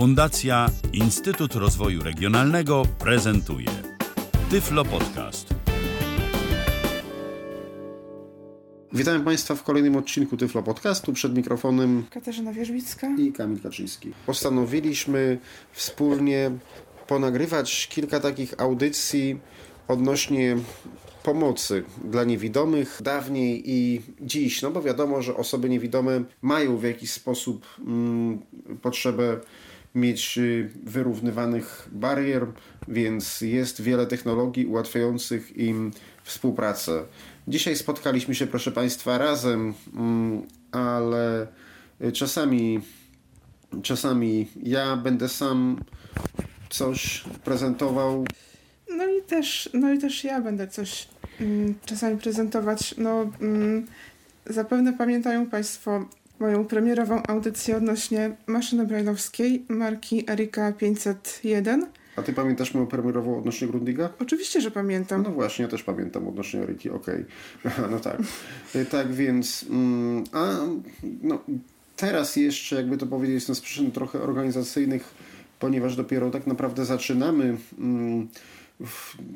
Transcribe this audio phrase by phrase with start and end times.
[0.00, 3.66] Fundacja Instytut Rozwoju Regionalnego prezentuje
[4.50, 5.54] Tyflo Podcast.
[8.92, 11.12] Witamy Państwa w kolejnym odcinku Tyflo Podcastu.
[11.12, 13.08] Przed mikrofonem Katarzyna Wierzbicka.
[13.18, 14.12] i Kamil Kaczyński.
[14.26, 15.38] Postanowiliśmy
[15.72, 16.50] wspólnie
[17.06, 19.40] ponagrywać kilka takich audycji
[19.88, 20.56] odnośnie
[21.22, 24.62] pomocy dla niewidomych dawniej i dziś.
[24.62, 28.38] No bo wiadomo, że osoby niewidome mają w jakiś sposób mm,
[28.82, 29.40] potrzebę
[29.94, 32.46] mieć y, wyrównywanych barier,
[32.88, 35.90] więc jest wiele technologii ułatwiających im
[36.22, 37.04] współpracę.
[37.48, 41.46] Dzisiaj spotkaliśmy się, proszę Państwa, razem, mm, ale
[42.04, 42.80] y, czasami,
[43.82, 45.80] czasami ja będę sam
[46.70, 48.24] coś prezentował.
[48.96, 51.08] No i też, no i też ja będę coś
[51.40, 52.94] mm, czasami prezentować.
[52.98, 53.86] No, mm,
[54.46, 56.06] zapewne pamiętają Państwo
[56.40, 61.86] moją premierową audycję odnośnie maszyny brajlowskiej marki Erika 501.
[62.16, 64.10] A ty pamiętasz moją premierową odnośnie Grundiga?
[64.18, 65.22] Oczywiście, że pamiętam.
[65.22, 67.24] No właśnie, ja też pamiętam odnośnie Eriki, okej.
[67.90, 68.16] No tak.
[68.74, 70.56] Y, Tak więc, mm, a
[71.22, 71.38] no,
[71.96, 75.14] teraz jeszcze, jakby to powiedzieć, z przyczyn trochę organizacyjnych,
[75.58, 78.28] ponieważ dopiero tak naprawdę zaczynamy, mm,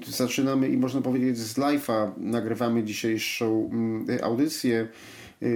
[0.06, 4.88] zaczynamy i można powiedzieć z live'a nagrywamy dzisiejszą mm, audycję,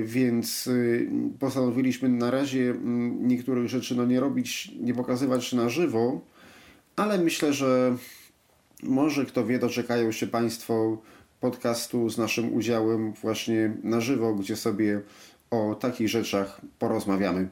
[0.05, 1.09] więc y,
[1.39, 6.21] postanowiliśmy na razie mm, niektórych rzeczy no, nie robić, nie pokazywać na żywo,
[6.97, 7.97] ale myślę, że
[8.83, 11.03] może kto wie, doczekają się Państwo
[11.41, 15.01] podcastu z naszym udziałem właśnie na żywo, gdzie sobie
[15.51, 17.49] o takich rzeczach porozmawiamy.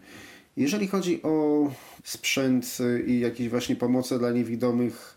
[0.56, 1.66] Jeżeli chodzi o
[2.04, 5.16] sprzęt y, i jakieś właśnie pomoce dla niewidomych,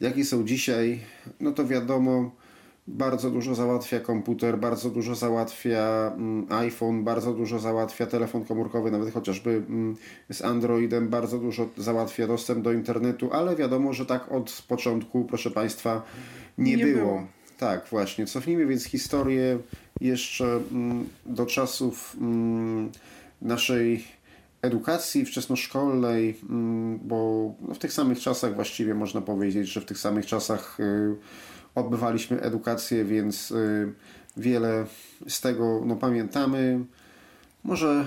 [0.00, 1.00] jakie są dzisiaj,
[1.40, 2.30] no to wiadomo,
[2.88, 9.14] bardzo dużo załatwia komputer, bardzo dużo załatwia mm, iPhone, bardzo dużo załatwia telefon komórkowy, nawet
[9.14, 9.96] chociażby mm,
[10.30, 15.50] z Androidem, bardzo dużo załatwia dostęp do internetu, ale wiadomo, że tak od początku, proszę
[15.50, 16.02] Państwa,
[16.58, 16.96] nie, Nie było.
[16.96, 17.26] było.
[17.58, 18.26] Tak, właśnie.
[18.26, 19.58] Cofnijmy więc historię
[20.00, 22.16] jeszcze mm, do czasów
[23.42, 24.04] naszej
[24.62, 26.40] edukacji wczesnoszkolnej,
[27.02, 31.16] bo no, w tych samych czasach właściwie można powiedzieć, że w tych samych czasach y,
[31.78, 33.92] odbywaliśmy edukację, więc y,
[34.36, 34.86] wiele
[35.28, 36.84] z tego no, pamiętamy.
[37.64, 38.04] Może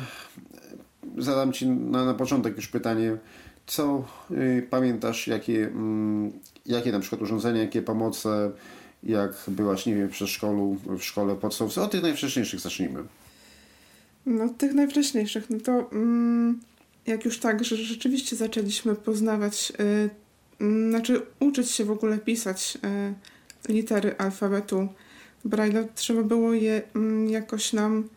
[1.18, 3.18] zadam Ci na, na początek już pytanie,
[3.68, 6.32] co y, pamiętasz, jakie, mm,
[6.66, 8.52] jakie na przykład urządzenia, jakie pomoce,
[9.04, 13.04] jak byłaś, nie wiem, w przedszkolu, w szkole podstawowej, od tych najwcześniejszych zacznijmy.
[14.26, 16.60] No, tych najwcześniejszych, no to mm,
[17.08, 22.78] jak już tak, że rzeczywiście zaczęliśmy poznawać, y, znaczy uczyć się w ogóle pisać
[23.70, 24.88] litery alfabetu
[25.46, 28.10] Braille'a, trzeba było je mm, jakoś nam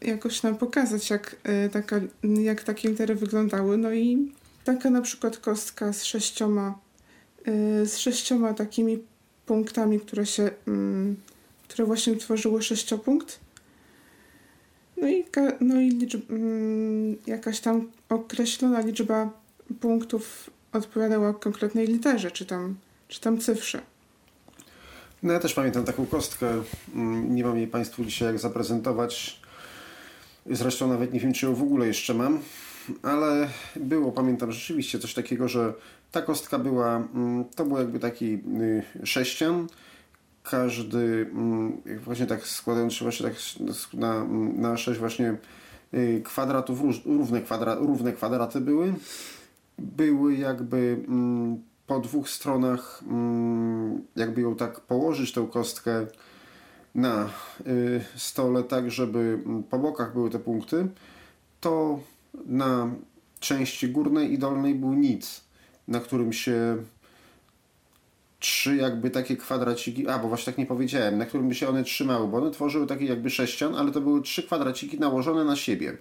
[0.00, 1.36] jakoś nam pokazać, jak,
[1.66, 2.00] y, taka,
[2.42, 3.78] jak takie litery wyglądały.
[3.78, 4.32] No i
[4.64, 6.78] taka na przykład kostka z sześcioma,
[7.48, 8.98] y, z sześcioma takimi
[9.46, 11.16] punktami, które się, mm,
[11.68, 13.40] które właśnie tworzyły sześciopunkt.
[14.96, 15.24] No i,
[15.60, 19.30] no i liczb, mm, jakaś tam określona liczba
[19.80, 22.76] punktów odpowiadała konkretnej literze, czy tam,
[23.14, 23.82] czy tam cyfrze.
[25.22, 26.62] No ja też pamiętam taką kostkę.
[26.94, 29.40] Mm, Nie mam jej Państwu dzisiaj jak zaprezentować.
[30.50, 32.40] Zresztą nawet nie wiem, czy ją w ogóle jeszcze mam.
[33.02, 35.74] Ale było, pamiętam rzeczywiście coś takiego, że
[36.12, 39.66] ta kostka była, mm, to był jakby taki y, sześcian.
[40.42, 43.36] Każdy mm, właśnie tak składając się właśnie tak
[43.92, 44.24] na,
[44.56, 45.36] na sześć właśnie
[45.94, 48.94] y, kwadratów, równe, kwadra, równe kwadraty były
[49.78, 51.04] były jakby
[51.86, 56.06] po dwóch stronach, mm, jakby ją tak położyć, tę kostkę
[56.94, 57.28] na
[57.66, 60.88] y, stole, tak żeby mm, po bokach były te punkty,
[61.60, 62.00] to
[62.46, 62.90] na
[63.40, 65.44] części górnej i dolnej był nic,
[65.88, 66.76] na którym się
[68.38, 71.84] trzy jakby takie kwadraciki, a bo właśnie tak nie powiedziałem, na którym by się one
[71.84, 75.96] trzymały, bo one tworzyły taki jakby sześcian, ale to były trzy kwadraciki nałożone na siebie.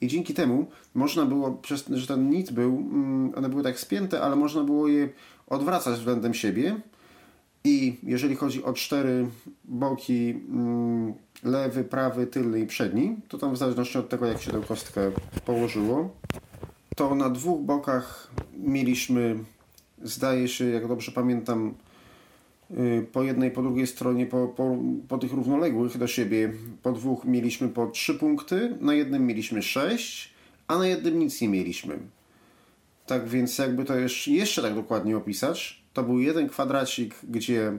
[0.00, 4.20] I dzięki temu można było, przez że ten nic był, mm, one były tak spięte,
[4.20, 5.08] ale można było je
[5.46, 6.80] odwracać względem siebie.
[7.64, 9.26] I jeżeli chodzi o cztery
[9.64, 11.14] boki, mm,
[11.44, 15.12] lewy, prawy, tylny i przedni, to tam w zależności od tego, jak się tę kostkę
[15.44, 16.10] położyło,
[16.96, 19.38] to na dwóch bokach mieliśmy,
[20.02, 21.74] zdaje się, jak dobrze pamiętam,
[23.12, 24.76] po jednej, po drugiej stronie, po, po,
[25.08, 26.52] po tych równoległych do siebie,
[26.82, 30.34] po dwóch mieliśmy po trzy punkty, na jednym mieliśmy sześć,
[30.68, 31.98] a na jednym nic nie mieliśmy.
[33.06, 37.72] Tak więc jakby to jeszcze, jeszcze tak dokładnie opisać, to był jeden kwadracik, gdzie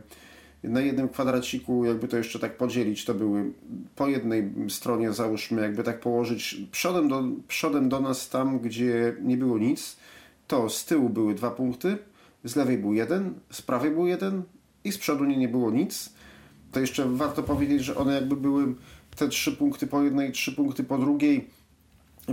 [0.64, 3.52] na jednym kwadraciku, jakby to jeszcze tak podzielić, to były
[3.96, 9.38] po jednej stronie, załóżmy, jakby tak położyć przodem do, przodem do nas tam, gdzie nie
[9.38, 9.98] było nic,
[10.48, 11.98] to z tyłu były dwa punkty,
[12.44, 14.44] z lewej był jeden, z prawej był jeden
[14.88, 16.10] i z przodu nie, nie było nic.
[16.72, 18.76] To jeszcze warto powiedzieć, że one jakby były
[19.16, 21.48] te trzy punkty po jednej, trzy punkty po drugiej,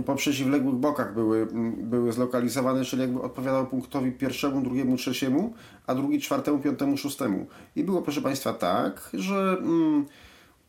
[0.05, 1.47] po przeciwległych bokach były,
[1.77, 5.53] były zlokalizowane, czyli jakby odpowiadał punktowi pierwszemu, drugiemu, trzeciemu,
[5.87, 7.47] a drugi czwartemu, piątemu, szóstemu.
[7.75, 10.05] I było, proszę Państwa, tak, że mm,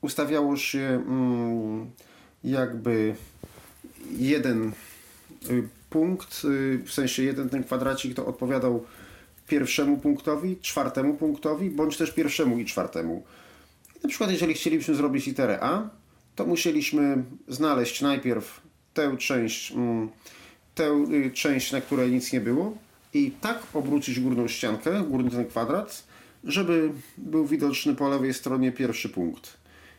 [0.01, 1.91] ustawiało się mm,
[2.45, 3.15] jakby
[4.19, 4.73] jeden
[5.51, 8.85] y, punkt, y, w sensie jeden ten kwadracik to odpowiadał
[9.47, 13.25] pierwszemu punktowi, czwartemu punktowi, bądź też pierwszemu i czwartemu.
[13.97, 15.89] I na przykład, jeżeli chcielibyśmy zrobić literę A,
[16.37, 18.61] to musieliśmy znaleźć najpierw
[18.95, 20.09] tę część, mm,
[20.75, 22.79] tę y, część, na której nic nie było
[23.15, 26.05] i tak obrócić górną ściankę, górny ten kwadrat,
[26.45, 29.57] żeby był widoczny po lewej stronie pierwszy punkt.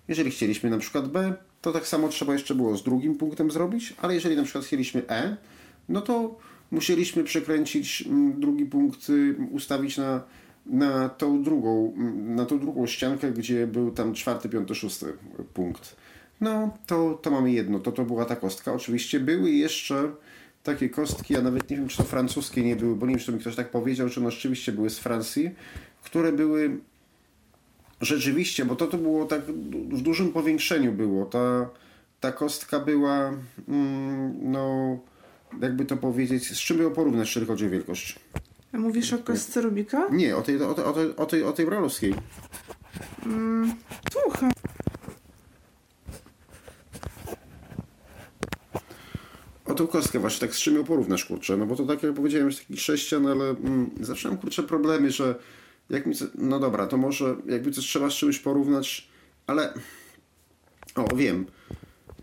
[0.08, 3.94] Jeżeli chcieliśmy na przykład B, to tak samo trzeba jeszcze było z drugim punktem zrobić,
[4.02, 5.38] ale jeżeli na przykład chcieliśmy E,
[5.90, 6.38] no to
[6.72, 10.24] musieliśmy przekręcić mm, drugi punkt, y, ustawić na,
[10.66, 15.14] na, tą drugą, mm, na tą drugą ściankę, gdzie był tam czwarty, piąty, szósty
[15.54, 15.96] punkt.
[16.42, 18.74] No, to, to mamy jedno, to to była ta kostka.
[18.74, 20.12] Oczywiście były jeszcze
[20.64, 23.26] takie kostki, ja nawet nie wiem, czy to francuskie nie były, bo nie wiem, czy
[23.26, 25.50] to mi ktoś tak powiedział, czy one rzeczywiście były z Francji,
[26.04, 26.80] które były
[28.02, 29.42] rzeczywiście, bo to to było tak
[29.92, 31.26] w dużym powiększeniu było.
[31.26, 31.70] Ta,
[32.20, 33.34] ta kostka była,
[33.68, 34.98] mm, no,
[35.62, 38.20] jakby to powiedzieć, z czym ją porównać, jeżeli chodzi o wielkość?
[38.74, 40.08] A mówisz o kostce Rubika?
[40.12, 42.14] Nie, o tej, o tej, o tej, o tej, o tej bralowskiej.
[43.26, 43.74] Mm,
[44.12, 44.52] słucham.
[49.66, 52.14] O tą kostkę właśnie, tak z czym ją porównasz, kurczę, no bo to tak jak
[52.14, 55.36] powiedziałem, jest taki sześcian, ale mm, zawsze mam, kurczę, problemy, że
[55.90, 59.10] jak mi, no dobra, to może jakby coś trzeba z czymś porównać,
[59.48, 59.74] ale
[60.96, 61.46] o, wiem,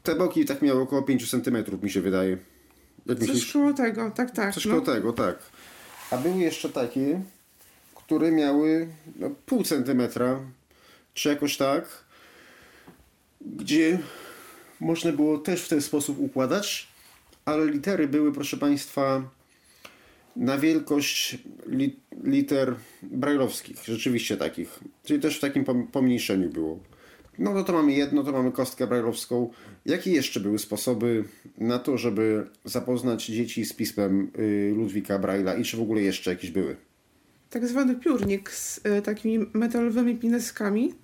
[0.03, 2.39] te boki tak miały około 5 cm, mi się wydaje.
[3.07, 3.53] Jak Coś myślisz?
[3.53, 4.55] koło tego, tak, tak.
[4.55, 4.71] Coś no.
[4.71, 5.39] koło tego, tak.
[6.11, 7.21] A były jeszcze takie,
[7.95, 10.41] które miały no, pół centymetra,
[11.15, 12.05] czy jakoś tak,
[13.41, 13.99] gdzie
[14.81, 16.89] można było też w ten sposób układać,
[17.45, 19.23] ale litery były, proszę Państwa,
[20.37, 24.81] na wielkość li, liter brajlowskich, rzeczywiście takich.
[25.05, 26.79] Czyli też w takim pom- pomniejszeniu było.
[27.39, 29.51] No to, to mamy jedno, to mamy kostkę brajlowską.
[29.87, 31.25] Jakie jeszcze były sposoby
[31.59, 36.31] na to, żeby zapoznać dzieci z pismem y, Ludwika Braille'a i czy w ogóle jeszcze
[36.31, 36.77] jakieś były?
[37.51, 40.95] Tak zwany piórnik z y, takimi metalowymi pineskami.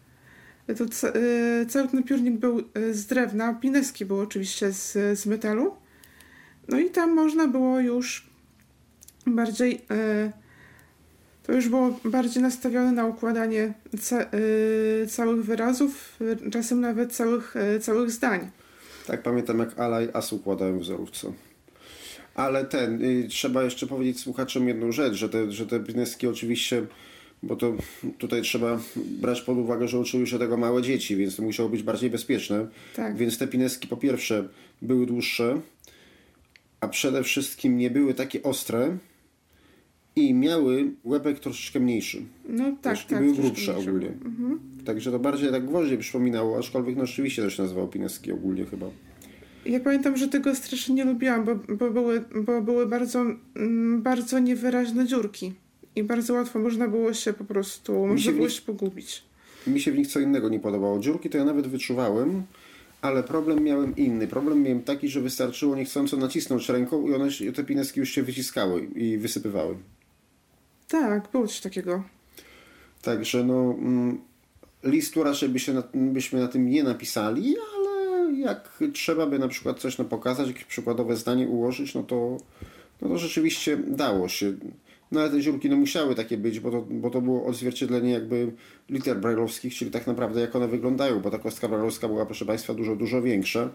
[0.77, 2.63] To y, cały ten piórnik był
[2.93, 5.77] z drewna, pineski były oczywiście z, z metalu.
[6.69, 8.31] No i tam można było już
[9.27, 9.81] bardziej.
[11.51, 14.27] To już było bardziej nastawione na układanie ca-
[15.03, 16.19] y, całych wyrazów,
[16.53, 18.51] czasem nawet całych, y, całych zdań.
[19.07, 21.33] Tak, pamiętam jak Ala i As układałem w wzorówce.
[22.35, 26.87] Ale ten, y, trzeba jeszcze powiedzieć słuchaczom jedną rzecz, że te, że te pineski oczywiście,
[27.43, 27.73] bo to
[28.19, 31.83] tutaj trzeba brać pod uwagę, że uczyły się tego małe dzieci, więc to musiało być
[31.83, 32.67] bardziej bezpieczne.
[32.97, 33.17] Tak.
[33.17, 34.49] Więc te pineski po pierwsze
[34.83, 35.61] były dłuższe,
[36.81, 38.97] a przede wszystkim nie były takie ostre
[40.17, 42.23] i miały łebek troszeczkę mniejszy.
[42.49, 43.23] No tak, tak.
[43.23, 44.09] były grubsze ogólnie.
[44.09, 44.61] Mhm.
[44.85, 48.87] Także to bardziej tak gwoździe przypominało, aczkolwiek no rzeczywiście też nazywał pineski ogólnie chyba.
[49.67, 53.25] Ja pamiętam, że tego strasznie nie lubiłam, bo, bo, były, bo były bardzo,
[53.57, 55.53] mm, bardzo niewyraźne dziurki.
[55.97, 59.23] I bardzo łatwo można było się po prostu, można było nich- się pogubić.
[59.67, 60.99] Mi się w nich co innego nie podobało.
[60.99, 62.43] Dziurki to ja nawet wyczuwałem,
[63.03, 64.27] ale problem miałem inny.
[64.27, 68.85] Problem miałem taki, że wystarczyło niechcąco nacisnąć ręką i one, te pineski już się wyciskały
[68.85, 69.75] i wysypywały.
[70.91, 72.03] Tak, było coś takiego.
[73.03, 74.21] Także no, mm,
[74.85, 79.49] listu raczej by się na, byśmy na tym nie napisali, ale jak trzeba by na
[79.49, 82.37] przykład coś no, pokazać, jakieś przykładowe zdanie ułożyć, no to,
[83.03, 84.53] no to rzeczywiście dało się.
[85.13, 88.53] No ale te dziurki no, musiały takie być, bo to, bo to było odzwierciedlenie jakby
[88.89, 92.75] liter brajlowskich, czyli tak naprawdę jak one wyglądają, bo ta kostka brajlowska była, proszę Państwa,
[92.75, 93.71] dużo, dużo większa.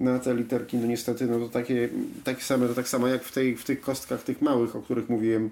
[0.00, 1.88] No a te literki, no niestety, no to takie,
[2.24, 5.08] takie same, to tak samo jak w, tej, w tych kostkach tych małych, o których
[5.08, 5.50] mówiłem,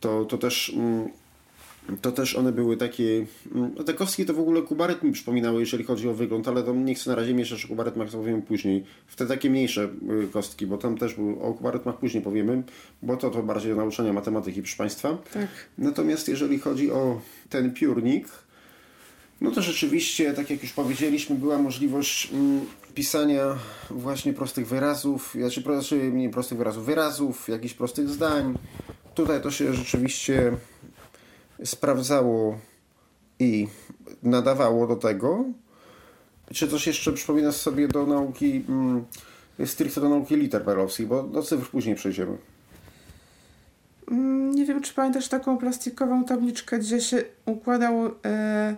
[0.00, 1.08] to, to też mm,
[2.02, 3.26] to też one były takie.
[3.54, 3.84] mm, no
[4.26, 7.16] to w ogóle kubaret mi przypominały, jeżeli chodzi o wygląd, ale to nie chcę na
[7.16, 8.84] razie mieszać o kubaretmach, to powiemy później.
[9.06, 9.88] W te takie mniejsze
[10.24, 12.62] y, kostki, bo tam też był, o kubaretmach później powiemy,
[13.02, 15.18] bo to to bardziej do nauczania matematyki, proszę Państwa.
[15.32, 15.48] Tak.
[15.78, 18.28] Natomiast jeżeli chodzi o ten piórnik,
[19.40, 22.60] no to rzeczywiście, tak jak już powiedzieliśmy, była możliwość mm,
[22.94, 23.58] pisania
[23.90, 28.54] właśnie prostych wyrazów, znaczy, znaczy nie prostych wyrazów, wyrazów, jakichś prostych zdań.
[29.20, 30.52] Tutaj to się rzeczywiście
[31.64, 32.58] sprawdzało
[33.38, 33.68] i
[34.22, 35.44] nadawało do tego?
[36.54, 39.04] Czy coś jeszcze przypominasz sobie do nauki, mm,
[39.66, 42.36] stricte do nauki liter brajlowskich, bo do cyfr później przejdziemy.
[44.10, 48.10] Mm, Nie wiem, czy pamiętasz taką plastikową tabliczkę, gdzie się układało.
[48.24, 48.76] E,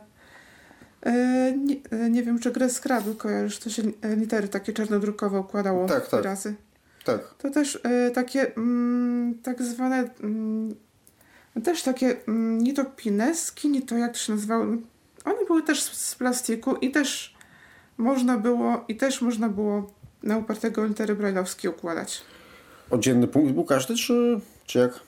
[1.03, 3.83] e, nie, e, nie wiem, czy grę Scrabble kojarzysz, to się
[4.17, 6.25] litery takie czarnodrukowe układało Tak, tak.
[6.25, 6.55] razy.
[7.05, 7.35] Tak.
[7.39, 10.11] To też e, takie mm, tak zwane.
[10.23, 10.75] Mm,
[11.65, 14.65] też takie mm, nie to pineski, nie to jak to się nazywało.
[15.25, 17.37] One były też z, z plastiku i też
[17.99, 19.91] można było i też można było
[20.23, 22.23] na upartego litery brajlowskie układać.
[22.91, 25.01] Oddzielny punkt był każdy, czy, czy jak?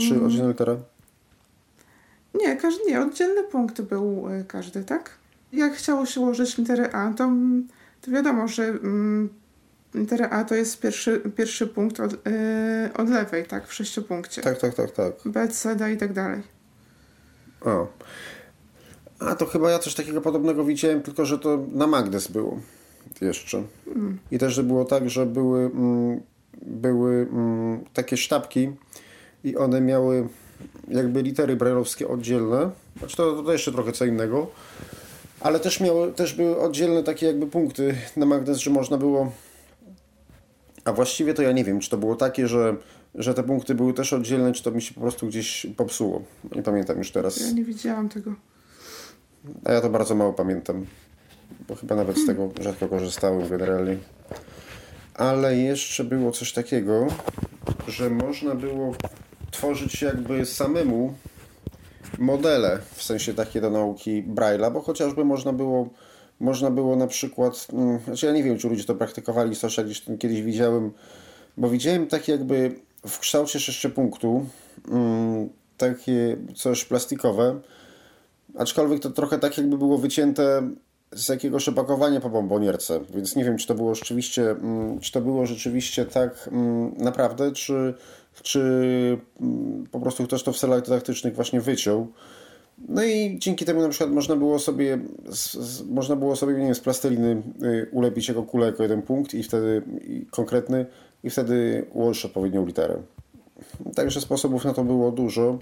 [0.00, 0.26] Czy Mm.
[0.26, 0.76] oddzielna litera?
[2.34, 5.10] Nie, każdy, nie, oddzielny punkt był y, każdy, tak?
[5.52, 7.68] Jak chciało się ułożyć literę A, to, mm,
[8.00, 9.28] to wiadomo, że mm,
[9.94, 12.18] litera A to jest pierwszy, pierwszy punkt od, y,
[12.96, 13.68] od lewej, tak?
[13.68, 14.42] W sześciopunkcie.
[14.42, 15.12] Tak, tak, tak, tak.
[15.24, 16.42] B, C, D i tak dalej.
[17.60, 17.86] O.
[19.18, 22.60] A to chyba ja coś takiego podobnego widziałem, tylko że to na Magdes było
[23.20, 23.62] jeszcze.
[24.30, 26.20] I też że było tak, że były, mm,
[26.62, 28.72] były mm, takie sztabki
[29.44, 30.28] i one miały
[30.88, 32.70] jakby litery brajlowskie oddzielne.
[32.98, 34.50] Znaczy to, to jeszcze trochę co innego.
[35.40, 39.32] Ale też, miały, też były oddzielne takie jakby punkty na Magdes, że można było
[40.84, 42.76] a właściwie to ja nie wiem, czy to było takie, że,
[43.14, 46.22] że te punkty były też oddzielne, czy to mi się po prostu gdzieś popsuło.
[46.56, 47.40] Nie pamiętam już teraz.
[47.40, 48.34] Ja nie widziałam tego.
[49.64, 50.86] A ja to bardzo mało pamiętam,
[51.68, 53.96] bo chyba nawet z tego rzadko korzystałem generalnie.
[55.14, 57.06] Ale jeszcze było coś takiego,
[57.88, 58.94] że można było
[59.50, 61.14] tworzyć jakby samemu
[62.18, 65.88] modele, w sensie takie do nauki Braille'a, bo chociażby można było,
[66.40, 70.00] można było na przykład, mm, znaczy ja nie wiem, czy ludzie to praktykowali, jak gdzieś
[70.00, 70.92] tam kiedyś widziałem,
[71.56, 72.74] bo widziałem takie jakby
[73.06, 74.46] w kształcie sześciopunktu,
[74.88, 77.60] mm, takie coś plastikowe,
[78.58, 80.70] Aczkolwiek to trochę tak jakby było wycięte
[81.12, 85.20] z jakiegoś opakowania po bombonierce, więc nie wiem, czy to było rzeczywiście, mm, czy to
[85.20, 86.50] było rzeczywiście tak
[86.98, 87.94] naprawdę, czy,
[88.42, 89.18] czy
[89.90, 92.12] po prostu ktoś to w celach dydaktycznych właśnie wyciął.
[92.88, 94.98] No i dzięki temu na przykład można było sobie,
[95.30, 99.02] z, z, można było sobie, nie wiem, z plasteliny y, ulepić jako kulę, jako jeden
[99.02, 100.86] punkt i wtedy i konkretny
[101.24, 103.02] i wtedy ułożyć odpowiednią literę.
[103.94, 105.58] Także sposobów na to było dużo.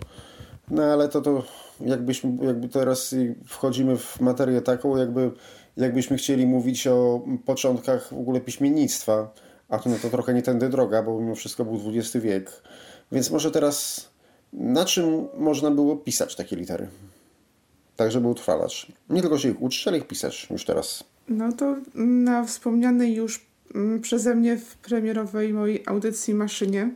[0.71, 1.43] No ale to, to
[1.81, 3.15] jakbyśmy, jakby teraz
[3.47, 5.31] wchodzimy w materię taką, jakby,
[5.77, 9.35] jakbyśmy chcieli mówić o początkach w ogóle piśmiennictwa,
[9.69, 12.63] a to, no to trochę nie tędy droga, bo mimo wszystko był XX wiek.
[13.13, 14.09] Więc może teraz
[14.53, 16.89] na czym można było pisać takie litery?
[17.97, 18.93] Tak, żeby utrwalać.
[19.11, 21.05] Nie tylko się ich uczyć, ale ich pisać już teraz.
[21.29, 26.91] No to na wspomnianej już mm, przeze mnie w premierowej mojej audycji maszynie,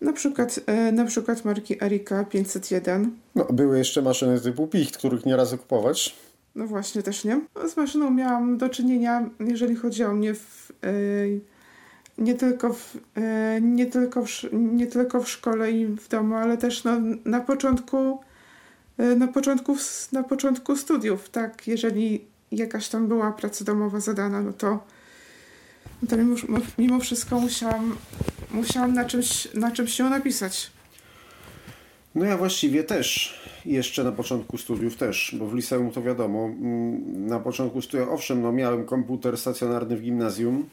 [0.00, 5.26] na przykład, e, na przykład marki Erika 501, No, były jeszcze maszyny typu Picht, których
[5.26, 6.16] nie razy kupować.
[6.54, 7.40] No właśnie, też nie.
[7.68, 10.86] Z maszyną miałam do czynienia, jeżeli chodzi o mnie, w, e,
[12.18, 16.58] nie, tylko w, e, nie, tylko w, nie tylko w szkole i w domu, ale
[16.58, 16.92] też no,
[17.24, 18.20] na początku
[18.98, 19.76] e, na początku,
[20.12, 24.84] na początku studiów, tak, jeżeli jakaś tam była praca domowa zadana, no to,
[26.02, 26.36] no to mimo,
[26.78, 27.96] mimo wszystko musiałam,
[28.50, 30.70] musiałam na czymś, na czymś się napisać.
[32.14, 37.26] No ja właściwie też, jeszcze na początku studiów też, bo w liceum to wiadomo, mm,
[37.26, 40.68] na początku studiów, owszem, no miałem komputer stacjonarny w gimnazjum,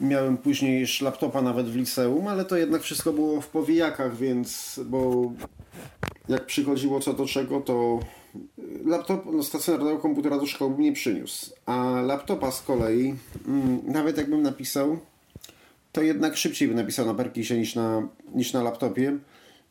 [0.00, 4.80] miałem później już laptopa nawet w liceum, ale to jednak wszystko było w powijakach, więc,
[4.84, 5.32] bo
[6.28, 8.00] jak przychodziło co do czego, to
[8.84, 13.14] laptop, no stacjonarnego komputera do szkoły bym nie przyniósł, a laptopa z kolei,
[13.48, 14.98] mm, nawet jakbym napisał,
[15.92, 19.18] to jednak szybciej bym napisał na Perkisie niż na, niż na laptopie,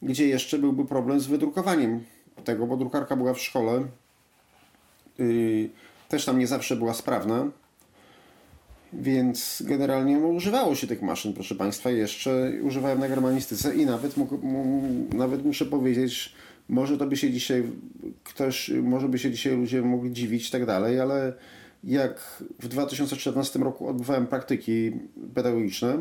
[0.01, 2.03] gdzie jeszcze byłby problem z wydrukowaniem
[2.43, 3.87] tego, bo drukarka była w szkole.
[5.17, 5.69] Yy,
[6.09, 7.47] też tam nie zawsze była sprawna.
[8.93, 14.39] Więc generalnie używało się tych maszyn, proszę Państwa, jeszcze używałem na germanistyce i nawet, mógł,
[15.13, 16.35] nawet muszę powiedzieć,
[16.69, 17.63] może to by się dzisiaj
[18.23, 21.33] ktoś, może by się dzisiaj ludzie mogli dziwić i tak dalej, ale
[21.83, 24.91] jak w 2014 roku odbywałem praktyki
[25.33, 25.97] pedagogiczne,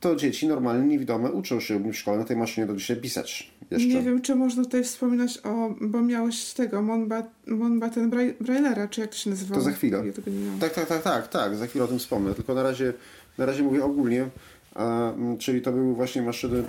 [0.00, 3.52] to dzieci normalnie niewidome uczą się w szkole na tej maszynie do dzisiaj pisać.
[3.70, 3.88] Jeszcze.
[3.88, 9.00] Nie wiem, czy można tutaj wspominać o, bo miałeś tego, Monba- Monbatten Brai- Braillera, czy
[9.00, 9.60] jak to się nazywało?
[9.60, 10.02] To za chwilę.
[10.06, 10.12] Ja.
[10.60, 12.34] Tak, tak, tak, tak, tak, za chwilę o tym wspomnę.
[12.34, 12.92] Tylko na razie,
[13.38, 14.26] na razie mówię ogólnie,
[14.74, 16.62] a, czyli to były właśnie maszyny,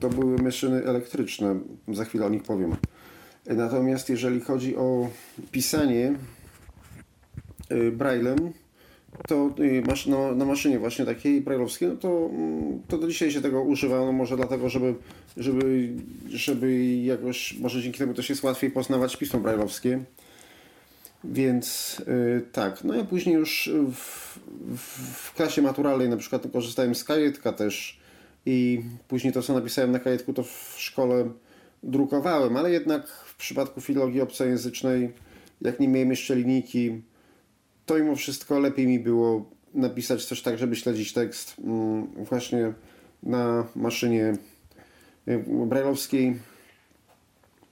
[0.00, 2.76] to były maszyny elektryczne, za chwilę o nich powiem.
[3.46, 5.10] Natomiast jeżeli chodzi o
[5.52, 6.14] pisanie
[7.72, 8.52] y, braillem,
[9.26, 13.40] to y, na, na maszynie właśnie takiej brajlowskiej, no to, mm, to do dzisiaj się
[13.40, 14.94] tego używa, no może dlatego, żeby,
[15.36, 15.88] żeby,
[16.28, 20.04] żeby jakoś, może dzięki temu też jest łatwiej poznawać pismo brajlowskie.
[21.24, 24.38] Więc y, tak, no ja później już w,
[24.76, 28.00] w, w klasie maturalnej na przykład korzystałem z kajetka też
[28.46, 31.30] i później to, co napisałem na kajetku, to w szkole
[31.82, 35.12] drukowałem, ale jednak w przypadku filologii obcojęzycznej,
[35.60, 37.02] jak nie miałem jeszcze linijki,
[37.88, 42.72] to mimo wszystko lepiej mi było napisać coś tak, żeby śledzić tekst mm, właśnie
[43.22, 44.32] na maszynie
[45.28, 46.36] y, brajlowskiej,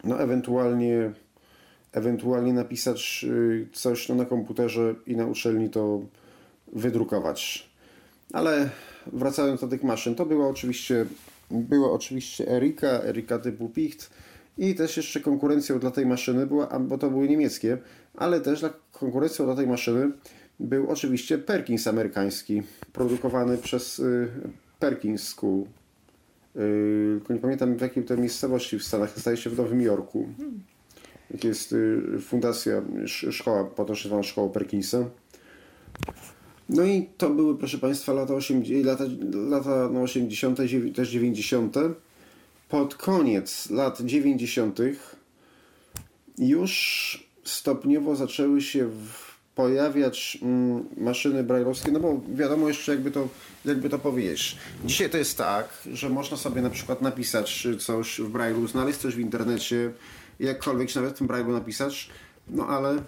[0.04, 1.12] no ewentualnie
[1.92, 6.00] ewentualnie napisać y, coś no, na komputerze i na uczelni to
[6.72, 7.70] wydrukować.
[8.32, 8.70] Ale
[9.06, 11.06] wracając do tych maszyn, to była oczywiście,
[11.50, 14.10] była oczywiście Erika, Erika typu Picht
[14.58, 17.78] i też jeszcze konkurencją dla tej maszyny była, bo to były niemieckie,
[18.16, 20.10] ale też dla konkurencją dla tej maszyny
[20.60, 22.62] był oczywiście Perkins amerykański,
[22.92, 24.28] produkowany przez y,
[24.78, 25.64] Perkins School.
[26.56, 30.28] Y, tylko nie pamiętam w jakiej to miejscowości w Stanach, zdaje się w Nowym Jorku.
[31.44, 32.82] jest y, fundacja,
[33.30, 35.04] szkoła, potocznie zwana szkoła Perkinsa.
[36.68, 40.58] No i to były, proszę Państwa, lata, 80, lata, lata no 80.,
[40.94, 41.76] też 90.
[42.68, 44.78] Pod koniec lat 90.
[46.38, 48.90] już stopniowo zaczęły się
[49.54, 53.28] pojawiać mm, maszyny brajlowskie, no bo wiadomo jeszcze jakby to,
[53.64, 54.56] jakby to powiedzieć.
[54.84, 59.14] Dzisiaj to jest tak, że można sobie na przykład napisać coś w brajlu, znaleźć coś
[59.14, 59.92] w internecie,
[60.40, 62.10] jakkolwiek nawet w tym brajlu napisać,
[62.48, 63.02] no ale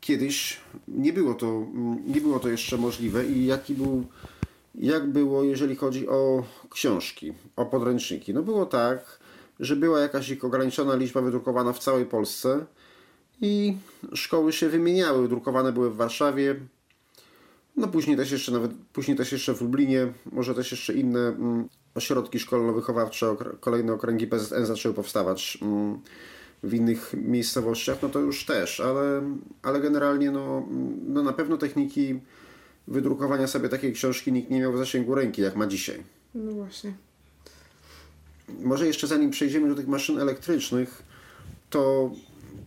[0.00, 1.66] kiedyś nie było to,
[2.06, 4.06] nie było to jeszcze możliwe i jaki był,
[4.74, 8.34] jak było, jeżeli chodzi o książki, o podręczniki.
[8.34, 9.18] No było tak,
[9.60, 12.66] że była jakaś ich ograniczona liczba wydrukowana w całej Polsce
[13.40, 13.76] i
[14.14, 15.28] szkoły się wymieniały.
[15.28, 16.56] Drukowane były w Warszawie,
[17.76, 21.68] no później też jeszcze nawet, później też jeszcze w Lublinie, może też jeszcze inne mm,
[21.94, 25.58] ośrodki szkolno-wychowawcze, kolejne okręgi PZN zaczęły powstawać.
[25.62, 26.00] Mm,
[26.62, 29.22] w innych miejscowościach, no to już też, ale,
[29.62, 30.68] ale generalnie no,
[31.06, 32.20] no na pewno techniki
[32.88, 36.02] wydrukowania sobie takiej książki nikt nie miał w zasięgu ręki, jak ma dzisiaj.
[36.34, 36.92] No właśnie.
[38.62, 41.02] Może jeszcze zanim przejdziemy do tych maszyn elektrycznych,
[41.70, 42.10] to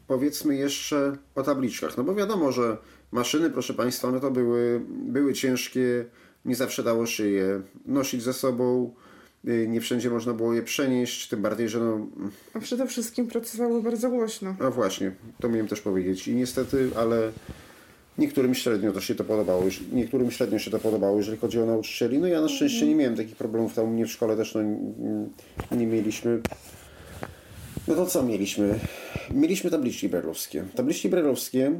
[0.08, 1.98] powiedzmy jeszcze o tabliczkach.
[1.98, 2.78] No bo wiadomo, że
[3.12, 6.06] maszyny, proszę Państwa, no to były, były ciężkie,
[6.46, 8.94] nie zawsze dało się je nosić ze sobą
[9.48, 12.08] Y, nie wszędzie można było je przenieść, tym bardziej, że no...
[12.54, 14.56] A przede wszystkim pracowały bardzo głośno.
[14.60, 16.28] No właśnie, to miałem też powiedzieć.
[16.28, 17.32] I niestety, ale
[18.18, 19.63] niektórym średnio to się to podobało,
[19.94, 22.20] niektórym średnio się to podobało, jeżeli chodzi o nauczycieli.
[22.20, 24.62] No ja na szczęście nie miałem takich problemów, tam u mnie w szkole też no,
[25.78, 26.41] nie mieliśmy.
[27.88, 28.80] No to co mieliśmy?
[29.32, 30.63] Mieliśmy tabliczki brajlowskie.
[30.76, 31.80] Tabliczki brajlowskie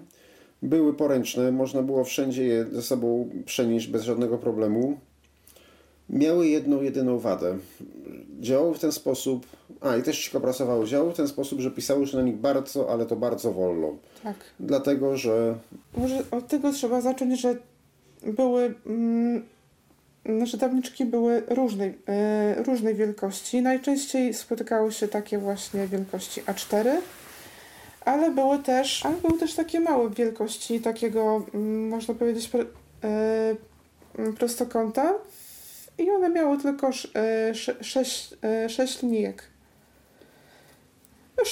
[0.62, 4.98] były poręczne, można było wszędzie je ze sobą przenieść bez żadnego problemu
[6.10, 7.58] miały jedną, jedyną wadę.
[8.40, 9.48] Działały w ten sposób,
[9.82, 12.90] a i też cicho pracowały, działały w ten sposób, że pisały się na nich bardzo,
[12.90, 13.98] ale to bardzo wolno.
[14.24, 14.36] Tak.
[14.60, 15.56] Dlatego, że...
[15.98, 17.56] Może od tego trzeba zacząć, że
[18.24, 18.74] były...
[18.86, 19.44] Mm,
[20.26, 21.98] nasze tabliczki były różnej,
[22.58, 23.62] yy, różnej wielkości.
[23.62, 26.90] Najczęściej spotykały się takie właśnie wielkości A4,
[28.02, 35.14] ale były też, ale były też takie małe wielkości, takiego, mm, można powiedzieć, yy, prostokąta
[35.98, 36.92] i one miały tylko
[37.82, 38.68] 6 e,
[39.04, 39.44] linijek.
[41.38, 41.44] No,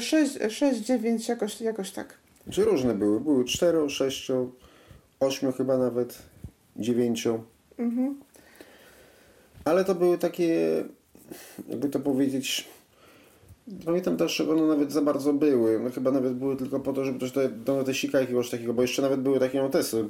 [0.00, 2.18] 6, 9, e, jakoś, jakoś tak.
[2.50, 3.20] Czy różne były?
[3.20, 4.30] Były 4, 6,
[5.20, 6.18] 8 chyba nawet,
[6.76, 7.28] 9.
[7.82, 8.20] Mhm.
[9.64, 10.84] Ale to były takie,
[11.68, 12.68] jakby to powiedzieć,
[13.84, 15.80] pamiętam też, że one nawet za bardzo były.
[15.80, 18.82] No chyba nawet były tylko po to, żeby też do, do notesika jakiegoś takiego, bo
[18.82, 20.08] jeszcze nawet były takie notesy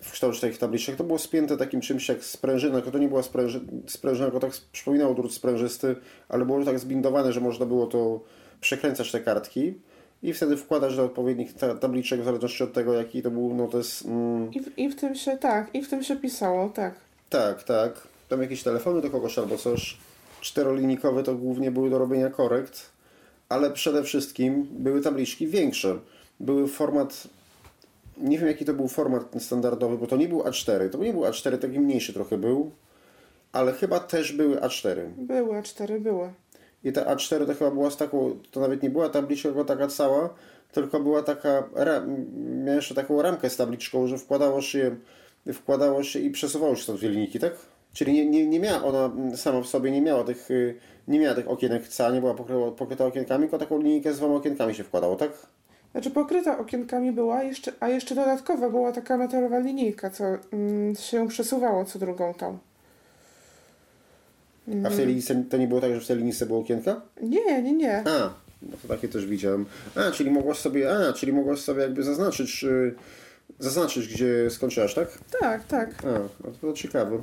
[0.00, 0.96] w kształcie takich tabliczek.
[0.96, 4.50] To było spięte takim czymś jak sprężyna, tylko to nie była spręży, sprężyna, tylko tak
[4.72, 5.96] przypominało drut sprężysty,
[6.28, 8.20] ale było tak zbindowane, że można było to
[8.60, 9.74] przekręcać te kartki
[10.22, 14.04] i wtedy wkładać do odpowiednich tabliczek w zależności od tego, jaki to był notes.
[14.04, 14.52] Mm.
[14.52, 17.09] I, w, I w tym się, tak, i w tym się pisało, tak.
[17.30, 18.08] Tak, tak.
[18.28, 19.96] Tam jakieś telefony do kogoś albo coś.
[20.40, 22.90] Czterolinikowe to głównie były do robienia korekt,
[23.48, 25.98] ale przede wszystkim były tabliczki większe.
[26.40, 27.28] Były format
[28.20, 30.90] nie wiem jaki to był format standardowy, bo to nie był A4.
[30.90, 32.70] To nie był A4, taki mniejszy trochę był,
[33.52, 35.08] ale chyba też były A4.
[35.16, 36.32] Były A4, były.
[36.84, 39.88] I ta A4 to chyba była z taką, to nawet nie była tabliczka tylko taka
[39.88, 40.34] cała,
[40.72, 41.68] tylko była taka,
[42.64, 44.96] miała jeszcze taką ramkę z tabliczką, że wkładało się,
[45.52, 47.52] wkładało się i przesuwało się te dwie linijki, tak?
[47.92, 50.48] Czyli nie, nie, nie miała ona sama w sobie, nie miała tych,
[51.08, 54.34] nie miała tych okienek cała, nie była pokryta, pokryta okienkami, tylko taką linijkę z dwoma
[54.34, 55.30] okienkami się wkładało, tak?
[55.92, 61.28] Znaczy pokryta okienkami była, jeszcze, a jeszcze dodatkowo była taka metalowa linijka, co mm, się
[61.28, 62.58] przesuwało co drugą tą.
[64.84, 67.00] A w tej linijce to nie było tak, że w tej linijce było okienka?
[67.22, 67.98] Nie, nie, nie.
[67.98, 69.66] A, no to takie też widziałem.
[69.94, 72.94] A, czyli mogłaś sobie, a, czyli mogłaś sobie jakby zaznaczyć, y,
[73.60, 75.18] zaznaczyć, gdzie skończyłaś, tak?
[75.40, 75.90] Tak, tak.
[76.04, 77.18] A, no to, ciekawe.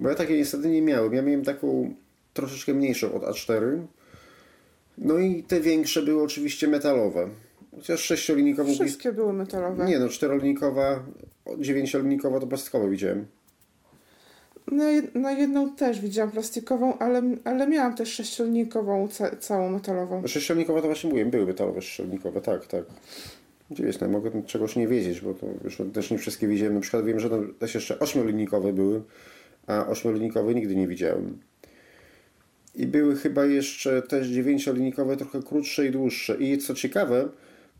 [0.00, 1.14] Bo ja takiej niestety nie miałem.
[1.14, 1.94] Ja miałem taką
[2.34, 3.78] troszeczkę mniejszą od A4.
[4.98, 7.28] No i te większe były oczywiście metalowe.
[7.76, 8.74] Chociaż sześciolinikową...
[8.74, 9.84] Wszystkie były metalowe.
[9.84, 11.02] Nie no, czterolinikowa,
[11.58, 13.26] dziewięciolinikowa to plastikowo widziałem.
[14.72, 20.22] Na, jed- na jedną też widziałam plastikową, ale, ale miałam też sześciolnikową ca- całą metalową.
[20.22, 22.84] No sześciolnikowe to właśnie mówiłem, były metalowe sześciolnikowe, tak, tak.
[23.70, 26.74] Wiesz, no, mogę czegoś nie wiedzieć, bo to już też nie wszystkie widziałem.
[26.74, 29.02] Na przykład wiem, że tam też jeszcze ośmiolinikowe były,
[29.66, 31.38] a ośmiolinikowe nigdy nie widziałem.
[32.74, 36.36] I były chyba jeszcze też dziewięciolinikowe, trochę krótsze i dłuższe.
[36.36, 37.28] I co ciekawe,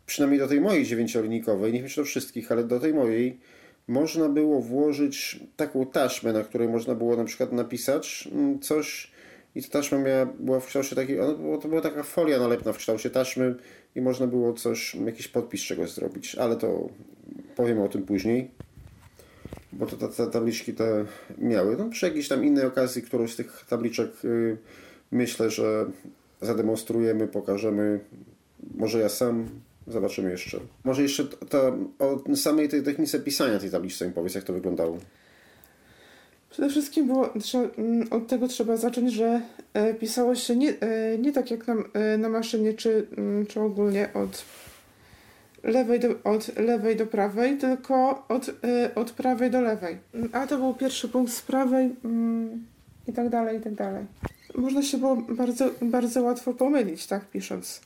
[0.07, 3.41] przynajmniej do tej mojej dziewięciolinikowej, nie wiem czy do wszystkich, ale do tej mojej,
[3.89, 9.11] można było włożyć taką taśmę, na której można było na przykład napisać mm, coś
[9.55, 12.77] i ta taśma miała, była w kształcie takiej, ona, to była taka folia nalepna w
[12.77, 13.55] kształcie taśmy
[13.95, 16.89] i można było coś, jakiś podpis czegoś zrobić, ale to
[17.57, 18.51] powiem o tym później,
[19.73, 21.05] bo to te, te tabliczki te
[21.39, 21.77] miały.
[21.77, 24.57] No, przy jakiejś tam innej okazji, którąś z tych tabliczek y,
[25.11, 25.87] myślę, że
[26.41, 28.01] zademonstrujemy, pokażemy,
[28.75, 29.49] może ja sam,
[29.87, 30.61] zobaczymy jeszcze.
[30.85, 34.99] Może jeszcze ta, o samej tej technice pisania tej tabliczce mi powiedz, jak to wyglądało.
[36.51, 37.35] Przede wszystkim było,
[37.79, 39.41] mm, od tego trzeba zacząć, że
[39.75, 43.61] e, pisało się nie, e, nie tak jak na, e, na maszynie, czy, mm, czy
[43.61, 44.45] ogólnie od
[45.63, 48.51] lewej, do, od lewej do prawej, tylko od,
[48.95, 49.99] od prawej do lewej.
[50.33, 52.67] A to był pierwszy punkt z prawej mm,
[53.09, 54.05] i tak dalej, i tak dalej.
[54.55, 57.81] Można się było bardzo, bardzo łatwo pomylić, tak pisząc.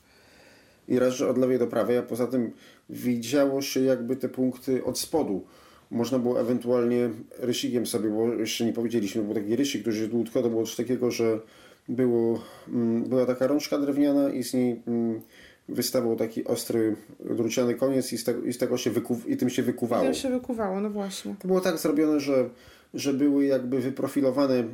[0.88, 2.52] I raz, że od lewej do prawej, a poza tym
[2.90, 5.44] widziało się jakby te punkty od spodu.
[5.90, 10.42] Można było ewentualnie rysikiem sobie, bo jeszcze nie powiedzieliśmy, był taki rysik, który jest dłutko,
[10.42, 11.40] to było coś takiego, że
[11.88, 15.20] było, mm, była taka rączka drewniana i z niej mm,
[15.68, 19.50] wystawał taki ostry, druciany koniec i z tego, i z tego się wyku, i tym
[19.50, 20.02] się wykuwało.
[20.02, 21.34] Potem się wykuwało, no właśnie.
[21.38, 22.48] To było tak zrobione, że,
[22.94, 24.64] że były jakby wyprofilowane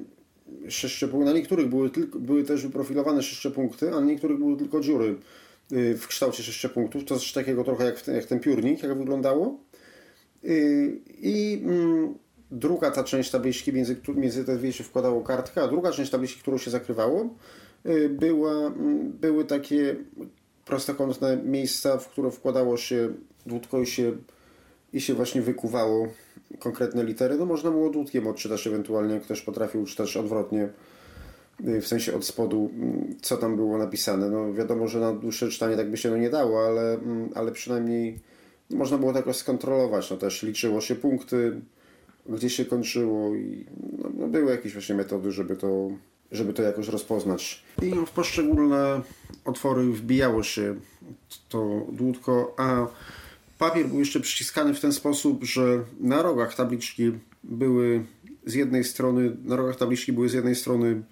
[0.68, 1.26] sześciopunkty.
[1.32, 5.14] Na niektórych były, tylko, były też wyprofilowane sześciopunkty, a na niektórych były tylko dziury
[5.72, 7.04] y, w kształcie sześciopunktów.
[7.04, 9.58] To coś takiego trochę jak, w ten- jak ten piórnik, jak wyglądało.
[10.44, 12.14] Y, I mm,
[12.50, 16.40] druga ta część tabliczki, między, między te dwie się wkładało kartkę, a druga część tabliczki,
[16.40, 17.28] którą się zakrywało,
[17.86, 19.96] y, była, mm, były takie
[20.64, 23.08] prostokątne miejsca, w które wkładało się
[23.46, 24.12] dłutko i się
[24.92, 26.08] i się właśnie wykuwało
[26.58, 27.36] konkretne litery.
[27.36, 30.68] No można było dłutkiem odczytać ewentualnie, jak ktoś potrafił czytać odwrotnie,
[31.68, 34.30] y, w sensie od spodu, mm, co tam było napisane.
[34.30, 36.98] No wiadomo, że na dłuższe czytanie tak by się no nie dało, ale,
[37.34, 38.20] ale przynajmniej
[38.70, 40.10] można było tak skontrolować.
[40.10, 41.60] No też liczyło się punkty,
[42.28, 43.66] gdzie się kończyło i
[43.98, 45.90] no, no były jakieś właśnie metody, żeby to,
[46.32, 47.62] żeby to jakoś rozpoznać.
[47.82, 49.00] I w poszczególne
[49.44, 50.74] otwory wbijało się
[51.48, 52.86] to dłutko, a
[53.58, 57.12] Papier był jeszcze przyciskany w ten sposób, że na rogach tabliczki
[57.44, 58.04] były
[58.46, 61.02] z jednej strony, na rogach tabliczki były z jednej strony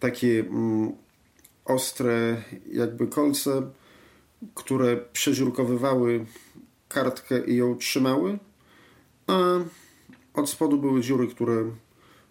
[0.00, 0.92] takie mm,
[1.64, 3.62] ostre jakby kolce,
[4.54, 6.26] które przeziurkowywały
[6.92, 8.38] kartkę i ją trzymały,
[9.26, 9.34] a
[10.34, 11.64] od spodu były dziury, które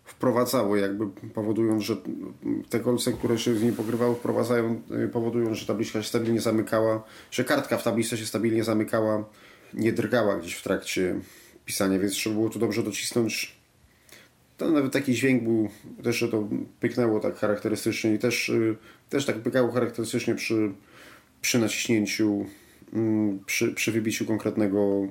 [0.04, 1.98] wprowadzały, jakby powodując, że
[2.70, 7.04] te kolce, które się z niej pokrywały, wprowadzają, y, powodują, że tabliczka się stabilnie zamykała,
[7.32, 9.26] że kartka w tabliczce się stabilnie zamykała,
[9.74, 11.20] nie drgała gdzieś w trakcie
[11.66, 13.62] pisania, więc trzeba było tu dobrze docisnąć.
[14.58, 15.70] To nawet taki dźwięk był,
[16.04, 16.48] też że to
[16.80, 18.76] pyknęło tak charakterystycznie i też, y,
[19.10, 20.72] też tak pykało charakterystycznie przy,
[21.42, 22.46] przy naciśnięciu,
[23.46, 25.08] przy, przy wybiciu konkretnego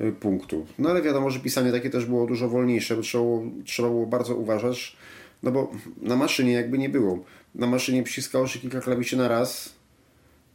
[0.00, 0.66] y, punktu.
[0.78, 4.06] No ale wiadomo, że pisanie takie też było dużo wolniejsze, bo trzeba, było- trzeba było
[4.06, 4.96] bardzo uważać,
[5.42, 5.70] no bo
[6.02, 7.24] na maszynie jakby nie było.
[7.54, 9.74] Na maszynie przyciskało się kilka klawiszy na raz,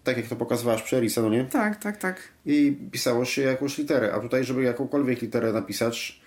[0.03, 1.45] tak jak to pokazywałaś przy Elisa, no nie?
[1.45, 2.21] Tak, tak, tak.
[2.45, 6.21] I pisało się jakąś literę, a tutaj, żeby jakąkolwiek literę napisać,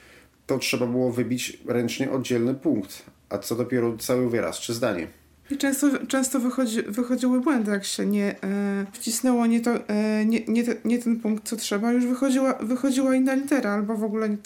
[0.46, 5.06] to trzeba było wybić ręcznie oddzielny punkt, a co dopiero cały wyraz czy zdanie.
[5.50, 10.40] I często, często wychodzi, wychodziły błędy, jak się nie e, wcisnęło nie, to, e, nie,
[10.48, 14.36] nie, te, nie ten punkt, co trzeba, już wychodziła, wychodziła inna litera, albo w ogóle,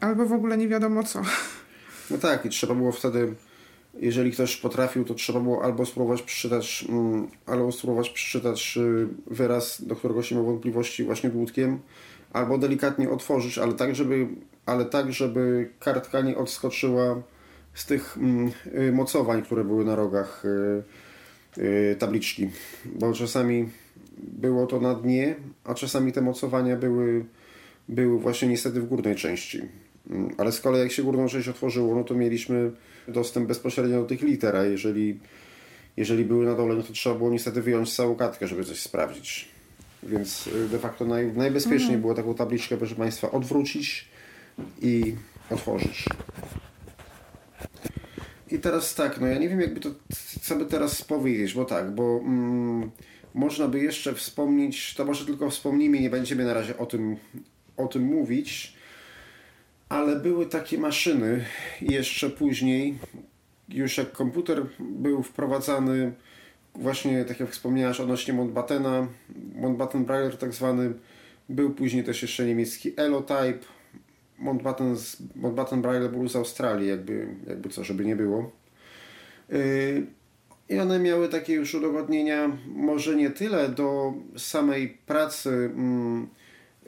[0.00, 1.22] albo w ogóle nie wiadomo co.
[2.10, 3.34] No tak, i trzeba było wtedy,
[4.00, 9.82] jeżeli ktoś potrafił, to trzeba było albo spróbować przeczytać, mm, albo spróbować przeczytać y, wyraz,
[9.86, 11.78] do którego się ma wątpliwości właśnie dłutkiem,
[12.32, 14.28] albo delikatnie otworzyć, ale tak, żeby,
[14.66, 17.22] ale tak, żeby kartka nie odskoczyła
[17.78, 18.50] z tych mm,
[18.88, 22.50] y, mocowań, które były na rogach y, y, tabliczki.
[22.84, 23.68] Bo czasami
[24.18, 27.24] było to na dnie, a czasami te mocowania były,
[27.88, 29.62] były właśnie niestety w górnej części.
[30.10, 32.70] Mm, Ale z kolei jak się górną część otworzyło, no to mieliśmy
[33.08, 35.18] dostęp bezpośrednio do tych liter, a jeżeli,
[35.96, 39.48] jeżeli były na dole, no to trzeba było niestety wyjąć całą kartkę, żeby coś sprawdzić.
[40.02, 44.08] Więc de facto naj, najbezpieczniej było taką tabliczkę, proszę Państwa, odwrócić
[44.82, 45.14] i
[45.50, 46.04] otworzyć.
[48.50, 49.90] I teraz tak, no ja nie wiem jakby to,
[50.42, 52.90] co by teraz powiedzieć, bo tak, bo mm,
[53.34, 57.16] można by jeszcze wspomnieć, to może tylko wspomnijmy, nie będziemy na razie o tym,
[57.76, 58.74] o tym mówić,
[59.88, 61.44] ale były takie maszyny
[61.80, 62.98] jeszcze później,
[63.68, 66.12] już jak komputer był wprowadzany,
[66.74, 69.08] właśnie tak jak wspomniałaś odnośnie Mountbattena,
[69.54, 70.92] Mountbatten Brailler tak zwany,
[71.48, 73.58] był później też jeszcze niemiecki Elotype,
[74.38, 78.50] Mountbatten, z- Mountbatten Braille był z Australii, jakby, jakby co, żeby nie było.
[79.48, 80.06] Yy,
[80.68, 86.28] I one miały takie już udogodnienia, może nie tyle do samej pracy mm,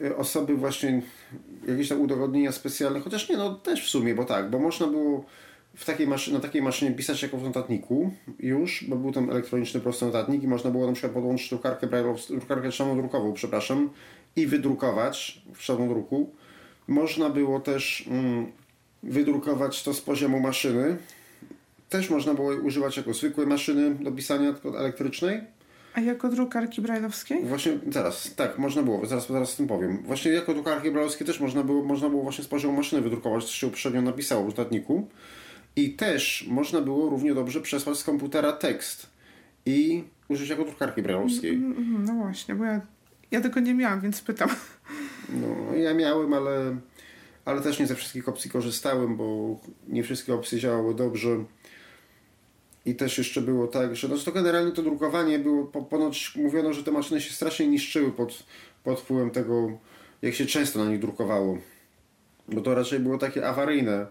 [0.03, 1.03] y, osoby właśnie,
[1.69, 5.25] jakieś tam udogodnienia specjalne, chociaż nie, no też w sumie, bo tak, bo można było
[5.77, 9.81] w takiej maszy- na takiej maszynie pisać jako w notatniku już, bo był tam elektroniczny
[9.81, 11.89] prosty notatnik i można było na przykład podłączyć drukarkę
[12.31, 13.91] drukarkę czarnodrukową, przepraszam,
[14.37, 16.31] i wydrukować w czarnodruku.
[16.91, 18.47] Można było też mm,
[19.03, 20.97] wydrukować to z poziomu maszyny.
[21.89, 25.41] Też można było używać jako zwykłej maszyny do pisania, elektrycznej.
[25.95, 27.45] A jako drukarki brajlowskiej?
[27.45, 30.03] Właśnie zaraz, tak, można było, zaraz, zaraz o tym powiem.
[30.07, 33.51] Właśnie jako drukarki brajlowskie też można było, można było właśnie z poziomu maszyny wydrukować, co
[33.53, 35.09] się uprzednio napisało w notatniku.
[35.77, 39.07] I też można było równie dobrze przesłać z komputera tekst
[39.67, 41.55] i użyć jako drukarki brajlowskiej.
[41.55, 42.81] Mhm, No właśnie, bo ja,
[43.31, 44.49] ja tego nie miałam, więc pytam.
[45.33, 46.77] No, ja miałem, ale,
[47.45, 49.57] ale też nie ze wszystkich opcji korzystałem, bo
[49.89, 51.45] nie wszystkie opcje działały dobrze.
[52.87, 56.73] I też jeszcze było tak, że no to generalnie to drukowanie było, po- ponoć mówiono,
[56.73, 58.45] że te maszyny się strasznie niszczyły pod,
[58.85, 59.79] pod wpływem tego,
[60.23, 61.59] jak się często na nich drukowało.
[62.49, 64.07] Bo to raczej było takie awaryjne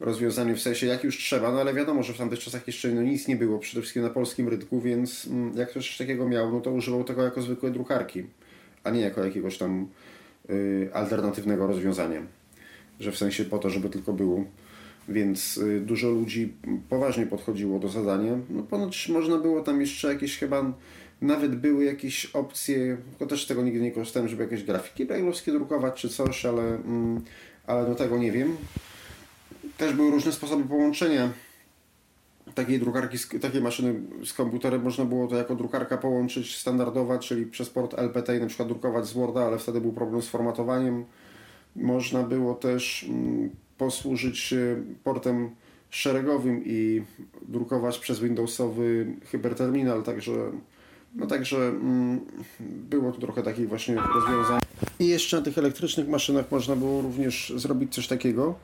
[0.00, 3.02] rozwiązanie, w sensie jak już trzeba, no ale wiadomo, że w tamtych czasach jeszcze no,
[3.02, 6.60] nic nie było, przede wszystkim na polskim rynku, więc mm, jak ktoś takiego miał, no
[6.60, 8.24] to używał tego jako zwykłe drukarki,
[8.84, 9.88] a nie jako jakiegoś tam
[10.92, 12.22] alternatywnego rozwiązania.
[13.00, 14.44] Że w sensie po to, żeby tylko było.
[15.08, 16.54] Więc y, dużo ludzi
[16.88, 18.38] poważnie podchodziło do zadania.
[18.50, 20.72] No ponoć można było tam jeszcze jakieś chyba,
[21.20, 26.00] nawet były jakieś opcje, tylko też tego nigdy nie korzystałem, żeby jakieś grafiki brajlowskie drukować
[26.00, 27.20] czy coś, ale, mm,
[27.66, 28.56] ale do tego nie wiem.
[29.78, 31.32] Też były różne sposoby połączenia
[32.54, 37.70] takiej drukarki, takiej maszyny z komputerem można było to jako drukarka połączyć standardowa, czyli przez
[37.70, 41.04] port LPT na przykład drukować z Worda, ale wtedy był problem z formatowaniem.
[41.76, 45.50] Można było też mm, posłużyć się portem
[45.90, 47.02] szeregowym i
[47.48, 50.32] drukować przez Windowsowy hyperterminal, także
[51.14, 52.20] no także mm,
[52.60, 54.60] było tu trochę takich właśnie rozwiązań.
[55.00, 58.54] I jeszcze na tych elektrycznych maszynach można było również zrobić coś takiego,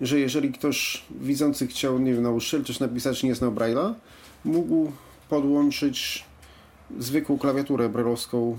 [0.00, 3.94] że jeżeli ktoś widzący chciał, nie wiem, nauczyciel coś napisać, nie znał Braille'a,
[4.44, 4.92] mógł
[5.28, 6.24] podłączyć
[6.98, 8.56] zwykłą klawiaturę braille'owską,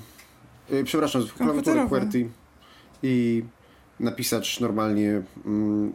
[0.69, 1.85] yy, przepraszam, zwykłą klawiaturę.
[1.87, 2.29] QWERTY
[3.03, 3.43] i
[3.99, 5.91] napisać normalnie mm,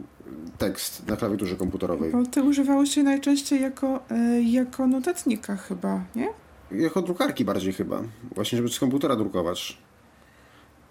[0.57, 2.11] tekst na klawiaturze komputerowej.
[2.11, 6.29] Bo ty używały się najczęściej jako, e, jako notatnika chyba, nie?
[6.71, 8.01] Jako drukarki bardziej chyba.
[8.35, 9.77] Właśnie, żeby z komputera drukować.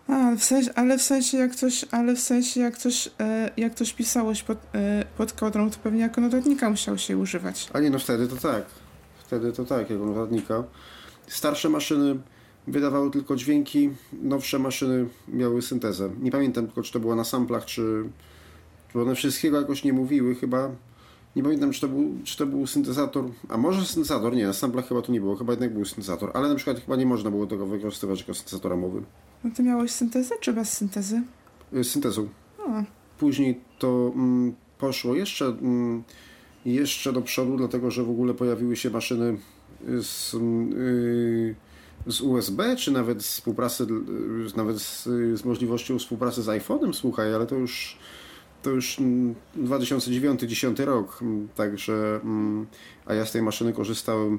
[0.09, 3.75] A, w sensie, ale w sensie jak coś, ale w sensie jak coś, e, jak
[3.75, 7.71] coś pisałeś pod, e, pod kodrą, to pewnie jako notatnika musiał się używać.
[7.73, 8.65] A nie, no wtedy to tak.
[9.19, 10.65] Wtedy to tak, jako notatnika.
[11.27, 12.17] Starsze maszyny
[12.67, 13.91] wydawały tylko dźwięki,
[14.23, 16.11] nowsze maszyny miały syntezę.
[16.23, 18.05] Nie pamiętam tylko, czy to było na samplach, czy,
[18.93, 20.71] czy one wszystkiego jakoś nie mówiły chyba.
[21.37, 24.89] Nie pamiętam, czy to, był, czy to był syntezator, a może syntezator, nie, na samplach
[24.89, 27.47] chyba to nie było, chyba jednak był syntezator, ale na przykład chyba nie można było
[27.47, 29.03] tego wykorzystywać jako syntezatora mowy.
[29.45, 31.23] No ty miałeś syntezę czy bez syntezy?
[31.75, 32.29] Y, Z syntezą.
[32.59, 32.83] O,
[33.19, 36.03] Później to mm, poszło jeszcze, mm,
[36.65, 39.39] jeszcze do przodu, dlatego że w ogóle pojawiły się maszyny
[40.03, 41.55] z, y,
[42.07, 45.05] z USB, czy nawet z współpracy, y, nawet z,
[45.41, 47.99] z możliwością współpracy z iPhone'em, słuchaj, ale to już
[48.63, 52.67] to już mm, 2009-2010 rok, mm, także mm,
[53.07, 54.39] a ja z tej maszyny korzystałem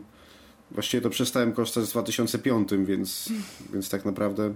[0.72, 3.30] właściwie to przestałem korzystać w 2005, więc,
[3.74, 4.54] więc tak naprawdę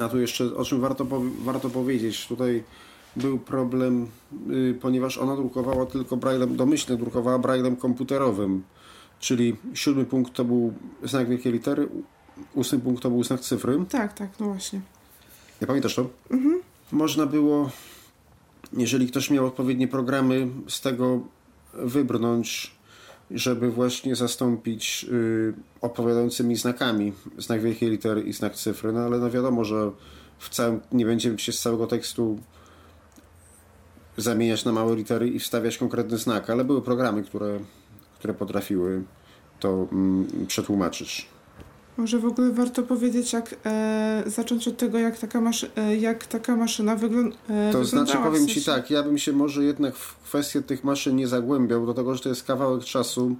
[0.00, 1.06] a tu jeszcze o czym warto,
[1.44, 2.64] warto powiedzieć, tutaj
[3.16, 4.06] był problem,
[4.50, 8.62] y, ponieważ ona drukowała tylko braillem, domyślnie drukowała braillem komputerowym,
[9.20, 10.72] czyli siódmy punkt to był
[11.04, 11.88] znak wielkiej litery,
[12.54, 13.84] ósmy punkt to był znak cyfry.
[13.88, 14.80] tak, tak, no właśnie.
[15.60, 16.06] Nie pamiętasz to?
[16.92, 17.70] Można było,
[18.72, 21.20] jeżeli ktoś miał odpowiednie programy, z tego
[21.74, 22.79] wybrnąć
[23.30, 29.30] żeby właśnie zastąpić y, opowiadającymi znakami znak wielkiej litery i znak cyfry, no ale no
[29.30, 29.90] wiadomo, że
[30.38, 32.38] w całym, nie będziemy się z całego tekstu
[34.16, 37.60] zamieniać na małe litery i wstawiać konkretny znak, ale były programy, które,
[38.18, 39.02] które potrafiły
[39.60, 41.28] to mm, przetłumaczyć.
[41.96, 46.26] Może w ogóle warto powiedzieć, jak e, zacząć od tego, jak taka, maszy, e, jak
[46.26, 47.36] taka maszyna wygląda.
[47.48, 50.16] E, To znaczy, wyglądała, w powiem Ci sensie- tak, ja bym się może jednak w
[50.22, 53.36] kwestię tych maszyn nie zagłębiał, do tego, że to jest kawałek czasu,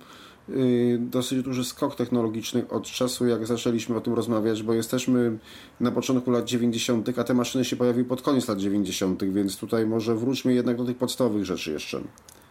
[0.48, 5.38] yy, dosyć duży skok technologiczny od czasu, jak zaczęliśmy o tym rozmawiać, bo jesteśmy
[5.80, 9.86] na początku lat 90., a te maszyny się pojawiły pod koniec lat 90., więc tutaj
[9.86, 12.00] może wróćmy jednak do tych podstawowych rzeczy jeszcze.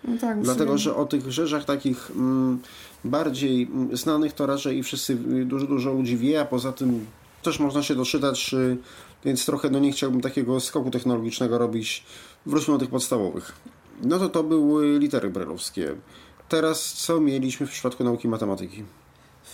[0.03, 2.59] No tak, Dlatego, że o tych rzeczach takich mm,
[3.03, 7.05] bardziej mm, znanych to raczej i wszyscy, y, dużo, dużo ludzi wie, a poza tym
[7.43, 8.77] też można się doczytać, y,
[9.25, 12.03] więc trochę no nie chciałbym takiego skoku technologicznego robić.
[12.45, 13.53] Wróćmy do tych podstawowych.
[14.01, 15.95] No to to były litery brelowskie.
[16.49, 18.83] Teraz co mieliśmy w przypadku nauki matematyki?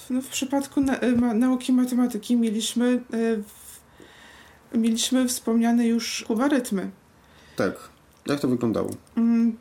[0.10, 6.92] No, w przypadku na, e, ma, nauki matematyki mieliśmy, w, mieliśmy wspomniane już kubarytmy.
[7.56, 7.76] Tak.
[8.26, 8.90] Jak to wyglądało?
[9.18, 9.58] Mm,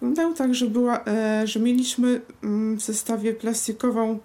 [0.00, 4.18] Wyglądało tak, że, była, e, że mieliśmy mm, w zestawie plastikową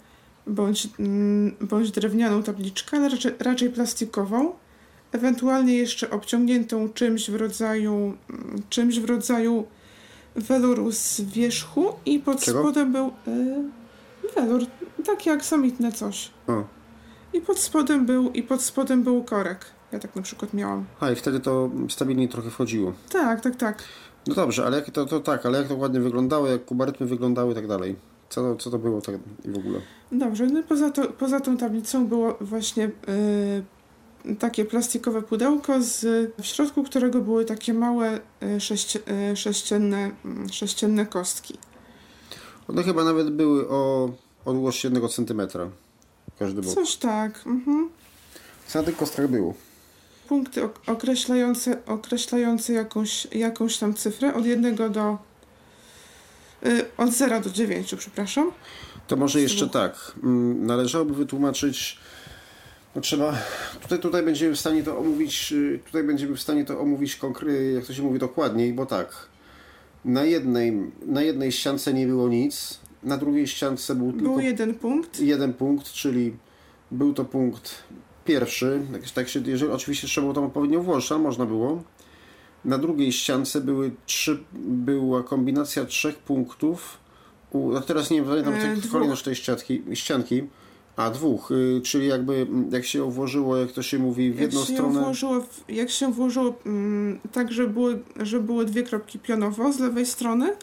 [0.48, 4.54] bądź, mm, bądź drewnianą tabliczkę, ale raczej, raczej plastikową,
[5.12, 7.94] ewentualnie jeszcze obciągniętą czymś w rodzaju,
[8.30, 9.66] mm, czymś w rodzaju
[10.36, 12.60] weluru z wierzchu i pod Czego?
[12.60, 13.64] spodem był e,
[14.36, 14.66] welur,
[15.06, 16.32] takie aksamitne coś.
[16.48, 16.64] O.
[17.34, 19.66] I pod spodem był, i pod spodem był korek.
[19.92, 20.86] Ja tak na przykład miałam.
[21.00, 22.94] A i wtedy to stabilniej trochę wchodziło.
[23.10, 23.84] Tak, tak, tak.
[24.28, 27.52] No dobrze, ale jak to, to tak, ale jak to ładnie wyglądało, jak kubarytmy wyglądały
[27.52, 27.96] i tak dalej.
[28.30, 29.80] Co to, co to było tak i w ogóle?
[30.12, 32.92] Dobrze, no i poza, to, poza tą tablicą było właśnie
[34.26, 36.02] y, takie plastikowe pudełko, z,
[36.42, 39.00] w środku którego były takie małe y, szeście,
[39.32, 41.58] y, sześcienne, mm, sześcienne kostki.
[42.68, 44.10] One chyba nawet były o
[44.46, 45.70] odległości jednego centymetra.
[46.40, 46.74] Każdy bok.
[46.74, 47.44] Coś tak.
[47.46, 47.90] Mhm.
[48.68, 49.54] Co na tych kostkach było?
[50.28, 55.18] Punkty ok- określające, określające jakąś, jakąś tam cyfrę od jednego do...
[56.66, 58.52] Y, od 0 do 9, przepraszam.
[59.08, 60.12] To może jeszcze tak.
[60.24, 62.00] mm, Należałoby wytłumaczyć.
[62.96, 63.34] No trzeba.
[63.82, 65.52] Tutaj, tutaj będziemy w stanie to omówić.
[65.52, 69.28] y, Tutaj będziemy w stanie to omówić konkretnie, jak to się mówi dokładniej, bo tak.
[70.06, 74.74] Na jednej, na jednej ściance nie było nic, na drugiej ściance był tylko Był jeden
[74.76, 75.20] punkt.
[75.20, 76.34] jeden punkt, czyli
[76.92, 77.72] był to punkt
[78.26, 78.82] pierwszy.
[79.16, 81.84] Tak, się, jeżeli, oczywiście trzeba było tam odpowiednio włożyć, ale można było.
[82.66, 86.98] Na drugiej ściance były trzy, była kombinacja trzech punktów.
[87.52, 88.92] U, no teraz nie pamiętam E, dwóch.
[88.92, 90.44] kolejność tej ścianki, ścianki,
[90.96, 94.42] a dwóch, y, czyli jakby mm, jak się włożyło, jak to się mówi, w Jak
[94.42, 95.00] jedną się, stronę.
[95.02, 100.06] włożyło, jak się włożyło mm, tak, że były, że były dwie kropki pionowo z lewej
[100.06, 100.54] strony,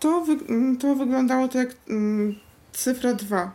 [0.00, 2.34] to, wy, mm, to wyglądało to jak mm,
[2.72, 3.52] cyfra 2.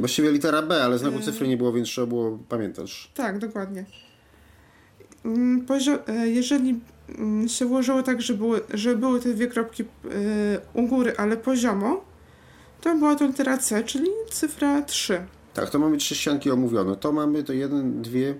[0.00, 1.22] Właściwie litera B, ale znaku E.
[1.22, 3.10] cyfry nie było, więc trzeba było pamiętać.
[3.14, 3.84] Tak, dokładnie.
[5.24, 5.66] Mm,
[6.08, 6.80] e, jeżeli
[7.18, 9.86] mm, się włożyło tak, że były, że były te dwie kropki e,
[10.74, 12.04] u góry, ale poziomo,
[12.80, 15.26] to była to litera C, czyli cyfra 3.
[15.54, 16.96] Tak, to mamy trzy ścianki omówione.
[16.96, 18.34] To mamy to jeden, dwie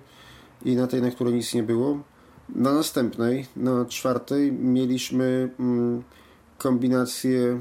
[0.64, 2.02] i na tej, na której nic nie było.
[2.48, 6.02] Na następnej, na czwartej mieliśmy mm,
[6.58, 7.60] kombinację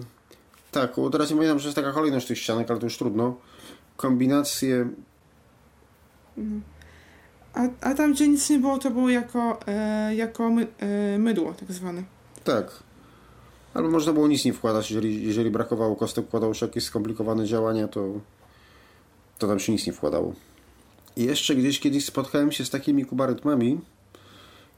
[0.72, 3.36] taką, teraz nie pamiętam, że jest taka kolejność tych ścianek, ale to już trudno.
[4.00, 4.90] Kombinację,
[7.54, 11.54] A, a tam, gdzie nic nie było, to było jako, e, jako my, e, mydło
[11.54, 12.04] tak zwane.
[12.44, 12.84] tak.
[13.74, 17.88] Albo można było nic nie wkładać, jeżeli, jeżeli brakowało kostek, wkładało się jakieś skomplikowane działania,
[17.88, 18.14] to,
[19.38, 20.34] to tam się nic nie wkładało.
[21.16, 23.82] I jeszcze gdzieś kiedyś spotkałem się z takimi kubarytmami,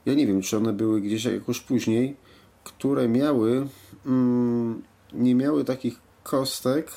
[0.06, 2.16] ja nie wiem, czy one były gdzieś jakoś później,
[2.64, 3.66] które miały,
[4.06, 4.82] mm,
[5.12, 6.90] nie miały takich kostek,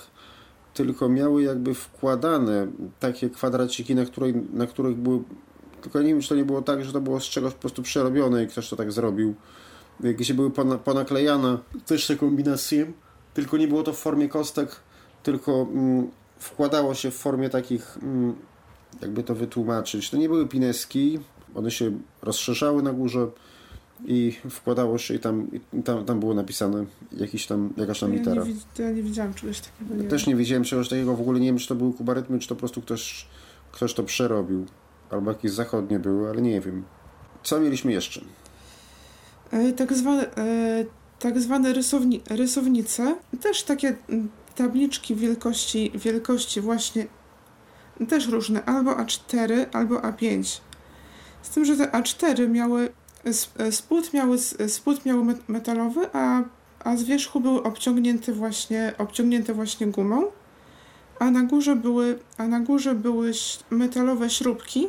[0.76, 2.68] tylko miały jakby wkładane
[3.00, 5.20] takie kwadraciki, na, której, na których były,
[5.82, 7.82] tylko nie wiem, czy to nie było tak, że to było z czegoś po prostu
[7.82, 9.36] przerobione i ktoś to tak zrobił,
[10.00, 11.58] gdzie były pona, ponaklejane.
[11.86, 12.92] Też te kombinacje,
[13.34, 14.76] tylko nie było to w formie kostek,
[15.24, 16.08] tylko mm,
[16.40, 18.36] wkładało się w formie takich, mm,
[19.02, 21.20] jakby to wytłumaczyć, to nie były pineski,
[21.56, 23.28] one się rozszerzały na górze
[24.06, 28.20] i wkładało się i tam, i tam, tam było napisane jakiś tam, jakaś tam Ja
[28.20, 28.44] litera.
[28.46, 30.04] nie, ja nie widziałam czegoś takiego.
[30.04, 32.48] Nie Też nie wiedziałem czegoś takiego, w ogóle nie wiem, czy to były kubarytmy, czy
[32.48, 33.28] to po prostu ktoś,
[33.72, 34.66] ktoś to przerobił.
[35.10, 36.84] Albo jakieś zachodnie były, ale nie wiem.
[37.44, 38.22] Co mieliśmy jeszcze?
[39.52, 40.86] E, Tak zwane, e,
[41.20, 47.08] tak zwane rysowni, rysownice, też takie mm, tabliczki wielkości, wielkości właśnie
[48.10, 50.60] też różne, albo A4, albo A5.
[51.42, 52.90] Z tym, że te A4 miały,
[53.72, 56.42] spód miały, s- spód miały met- metalowy, a
[56.80, 60.24] a z wierzchu były obciągnięte właśnie, obciągnięte właśnie gumą,
[61.20, 63.32] a na górze były, a na górze były
[63.70, 64.88] metalowe śrubki,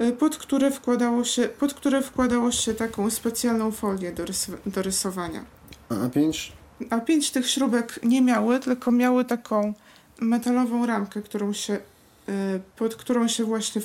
[0.00, 4.82] y, pod które wkładało się, pod które wkładało się taką specjalną folię do, rys- do
[4.82, 5.44] rysowania.
[5.88, 6.52] A A5?
[6.90, 9.74] A pięć tych śrubek nie miały, tylko miały taką
[10.20, 11.80] metalową ramkę, którą się, y,
[12.76, 13.82] pod którą się właśnie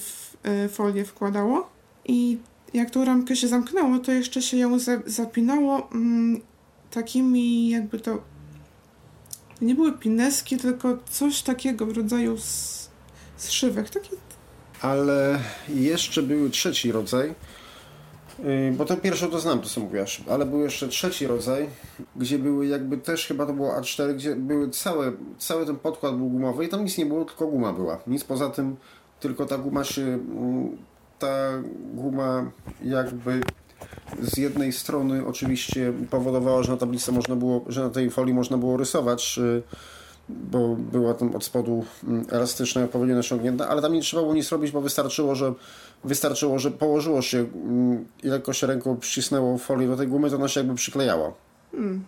[0.66, 1.70] y, folię wkładało.
[2.06, 2.38] I
[2.74, 6.42] jak tą ramkę się zamknęło, to jeszcze się ją za, zapinało mm,
[6.92, 8.22] takimi jakby to
[9.62, 12.90] nie były pineski, tylko coś takiego w rodzaju z,
[13.38, 13.90] zszywek.
[13.90, 14.10] Taki,
[14.82, 15.40] Ale
[15.70, 17.36] jeszcze był trzeci rodzaj,
[18.44, 21.70] yy, bo to pierwszą to znam, to co mówiłaś, ale był jeszcze trzeci rodzaj,
[22.16, 26.30] gdzie były jakby też, chyba to było A4, gdzie były całe, cały ten podkład był
[26.30, 28.00] gumowy i tam nic nie było, tylko guma była.
[28.08, 28.76] Nic poza tym,
[29.20, 30.78] tylko ta guma się, mm,
[31.20, 31.50] ta
[31.94, 32.52] guma
[32.84, 33.42] jakby
[34.22, 38.58] z jednej strony oczywiście powodowała, że na tablicy można było, że na tej folii można
[38.58, 39.64] było rysować, yy,
[40.30, 44.52] bo była tam od spodu mm, elastyczna, odpowiednio naciągnięta, ale tam nie trzeba było nic
[44.52, 45.54] robić, bo wystarczyło, że
[46.04, 50.36] wystarczyło, że położyło się mm, i lekko się ręką przycisnęło folię do tej gumy, to
[50.36, 51.34] ona się jakby przyklejała.
[51.72, 52.04] hmm,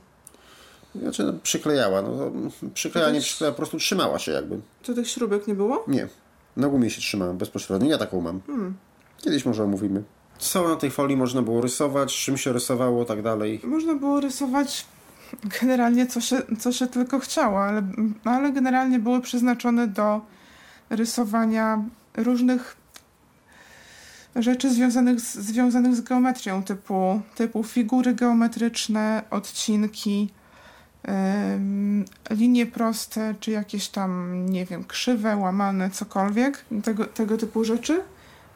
[0.95, 2.31] Znaczy no, przyklejała, no to
[2.73, 4.59] przyklejanie, To też- przyklejała, po prostu trzymała się jakby.
[4.83, 5.83] to tych śrubek nie było?
[5.87, 6.07] Nie,
[6.57, 8.41] na gumie się trzymała bezpośrednio, ja taką mam.
[8.47, 8.75] Hmm.
[9.21, 10.03] Kiedyś może omówimy.
[10.39, 13.61] Co na tej folii można było rysować, czym się rysowało, tak dalej.
[13.63, 14.85] Można było rysować
[15.61, 17.83] generalnie co się, co się tylko chciało, ale,
[18.25, 20.21] ale generalnie były przeznaczone do
[20.89, 21.83] rysowania
[22.17, 22.75] różnych
[24.35, 30.29] rzeczy związanych z, związanych z geometrią, typu, typu figury geometryczne, odcinki,
[31.03, 38.03] em, linie proste, czy jakieś tam, nie wiem, krzywe, łamane, cokolwiek, tego, tego typu rzeczy.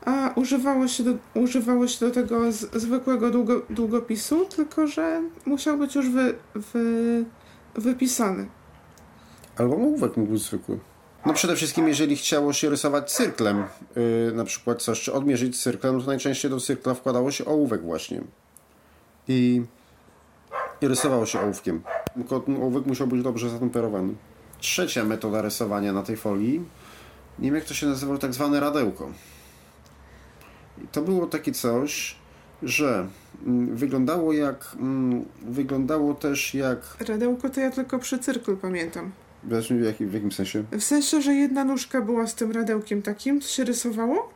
[0.06, 5.78] A używało się do, używało się do tego z, zwykłego długo, długopisu, tylko że musiał
[5.78, 7.26] być już wy, wy,
[7.76, 8.47] wypisany.
[9.58, 10.80] Albo ołówek mógł być zwykły.
[11.26, 13.64] No przede wszystkim, jeżeli chciało się rysować cyrklem,
[13.95, 18.22] yy, na przykład coś, czy odmierzyć cyrklem, to najczęściej do cyrkla wkładało się ołówek właśnie.
[19.28, 19.62] I,
[20.82, 21.82] i rysowało się ołówkiem.
[22.14, 24.14] Tylko ten ołówek musiał być dobrze zatemperowany.
[24.60, 26.66] Trzecia metoda rysowania na tej folii,
[27.39, 29.10] nie wiem jak to się nazywało, tak zwane radełko.
[30.92, 32.16] To było takie coś,
[32.64, 33.08] że
[33.46, 39.12] mm, wyglądało jak, mm, wyglądało też jak, Radełko to ja tylko przy cyrklu pamiętam.
[39.44, 40.64] w jakim, w jakim sensie?
[40.72, 44.30] W sensie, że jedna nóżka była z tym radełkiem takim, to się rysowało,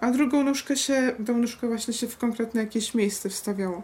[0.00, 3.82] a drugą nóżkę się, tą nóżkę właśnie się w konkretne jakieś miejsce wstawiało.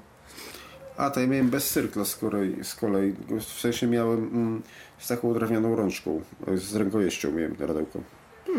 [0.97, 3.15] A, to ja miałem bez cyrkla z kolei, z kolei.
[3.41, 4.63] w sensie miałem mm,
[4.99, 6.23] z taką drewnianą rączką,
[6.55, 8.01] z rękojeścią miałem radełko.
[8.49, 8.55] Yy,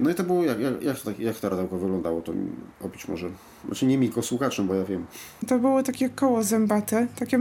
[0.00, 2.32] no i to było, jak, jak, jak, to, tak- jak to radełko wyglądało, to
[2.80, 3.30] opić może.
[3.66, 5.06] Znaczy nie mi, słuchaczom, bo ja wiem.
[5.48, 7.38] To było takie koło zębate, takie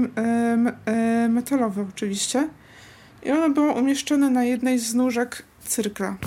[1.30, 2.50] metalowe oczywiście.
[3.24, 6.18] I ono było umieszczone na jednej z nóżek cyrkla.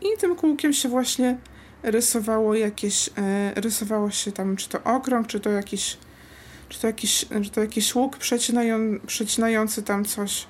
[0.00, 1.36] I tym kółkiem się właśnie
[1.82, 5.96] rysowało jakieś, e, rysowało się tam czy to okrąg, czy to jakiś,
[6.68, 10.46] czy to jakiś, czy to jakiś łuk przecinają, przecinający tam coś.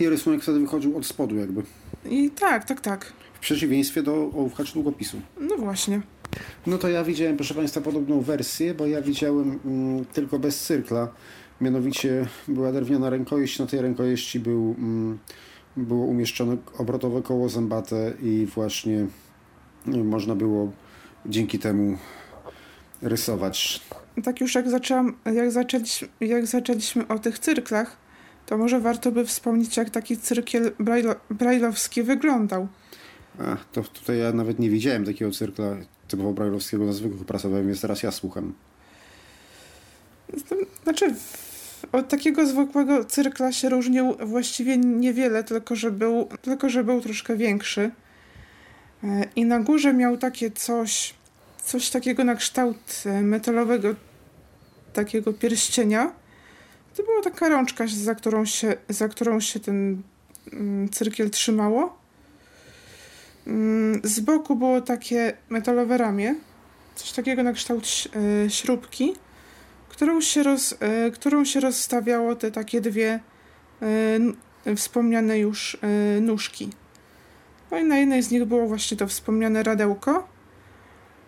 [0.00, 1.62] I rysunek wtedy wychodził od spodu jakby.
[2.04, 3.12] I tak, tak, tak.
[3.38, 5.20] W przeciwieństwie do ołówka czy długopisu.
[5.40, 6.00] No właśnie.
[6.66, 11.08] No to ja widziałem, proszę Państwa, podobną wersję, bo ja widziałem mm, tylko bez cyrkla.
[11.60, 15.18] Mianowicie była drewniana rękojeść, na tej rękojeści był, mm,
[15.76, 19.06] było umieszczone obrotowe koło zębate i właśnie
[19.86, 20.72] mm, można było
[21.26, 21.98] dzięki temu
[23.02, 23.80] rysować.
[24.24, 27.96] Tak już jak zaczęłam, jak zaczęliśmy, jak zaczęliśmy o tych cyrklach,
[28.46, 32.68] to może warto by wspomnieć, jak taki cyrkiel brajlo, brajlowski wyglądał.
[33.38, 35.76] A, to tutaj ja nawet nie widziałem takiego cyrkla
[36.08, 38.52] typowo brajlowskiego na zwykłych prasowym, więc teraz ja słucham.
[40.82, 41.14] Znaczy,
[41.92, 47.36] od takiego zwykłego cyrkla się różnił właściwie niewiele, tylko że był, tylko że był troszkę
[47.36, 47.90] większy.
[49.04, 51.14] E, I na górze miał takie coś,
[51.64, 53.94] coś takiego na kształt e, metalowego,
[54.92, 56.12] takiego pierścienia.
[56.96, 60.02] To była taka rączka, za którą się, za którą się ten
[60.52, 61.97] mm, cyrkiel trzymało.
[63.48, 66.34] Mm, Z boku było takie metalowe ramię,
[66.94, 69.14] coś takiego na kształt e, śrubki
[69.98, 73.20] którą się, roz, e, którą się rozstawiało te takie dwie
[74.66, 75.76] e, wspomniane już
[76.20, 76.70] nóżki.
[77.70, 80.28] No i na jednej z nich było właśnie to wspomniane radełko,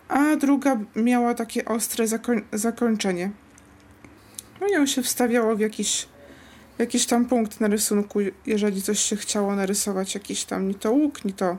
[0.09, 3.31] a druga miała takie ostre zakoń, zakończenie.
[4.61, 6.09] No i ją się wstawiało w jakiś,
[6.79, 11.25] jakiś tam punkt na rysunku, jeżeli coś się chciało narysować, jakiś tam, ni to łuk,
[11.25, 11.57] ni to,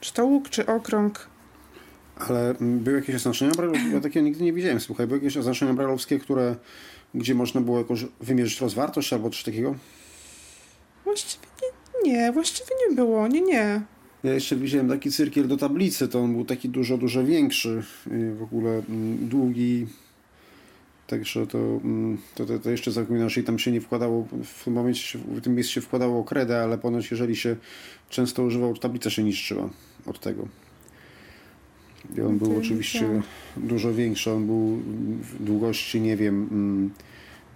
[0.00, 1.28] czy to łuk, czy okrąg.
[2.28, 3.88] Ale były jakieś oznaczenia brajlowskie?
[3.88, 5.06] Ja takiego nigdy nie widziałem, słuchaj.
[5.06, 6.56] Były jakieś oznaczenia brajlowskie, które,
[7.14, 9.74] gdzie można było jakoś wymierzyć rozwartość albo coś takiego?
[11.04, 13.82] Właściwie nie, nie, właściwie nie było, nie, nie.
[14.24, 17.82] Ja jeszcze widziałem taki cyrkiel do tablicy, to on był taki dużo, dużo większy,
[18.38, 19.86] w ogóle mm, długi,
[21.06, 24.64] także to, mm, to, to, to jeszcze zapominam, że i tam się nie wkładało, w
[24.64, 27.56] tym momencie, w tym miejscu się wkładało kredę, ale ponoć jeżeli się
[28.10, 29.70] często używał, to tablica się niszczyła
[30.06, 30.48] od tego.
[32.16, 33.22] I on był oczywiście wiedziałam.
[33.56, 34.76] dużo większy, on był
[35.22, 36.90] w długości, nie wiem, mm,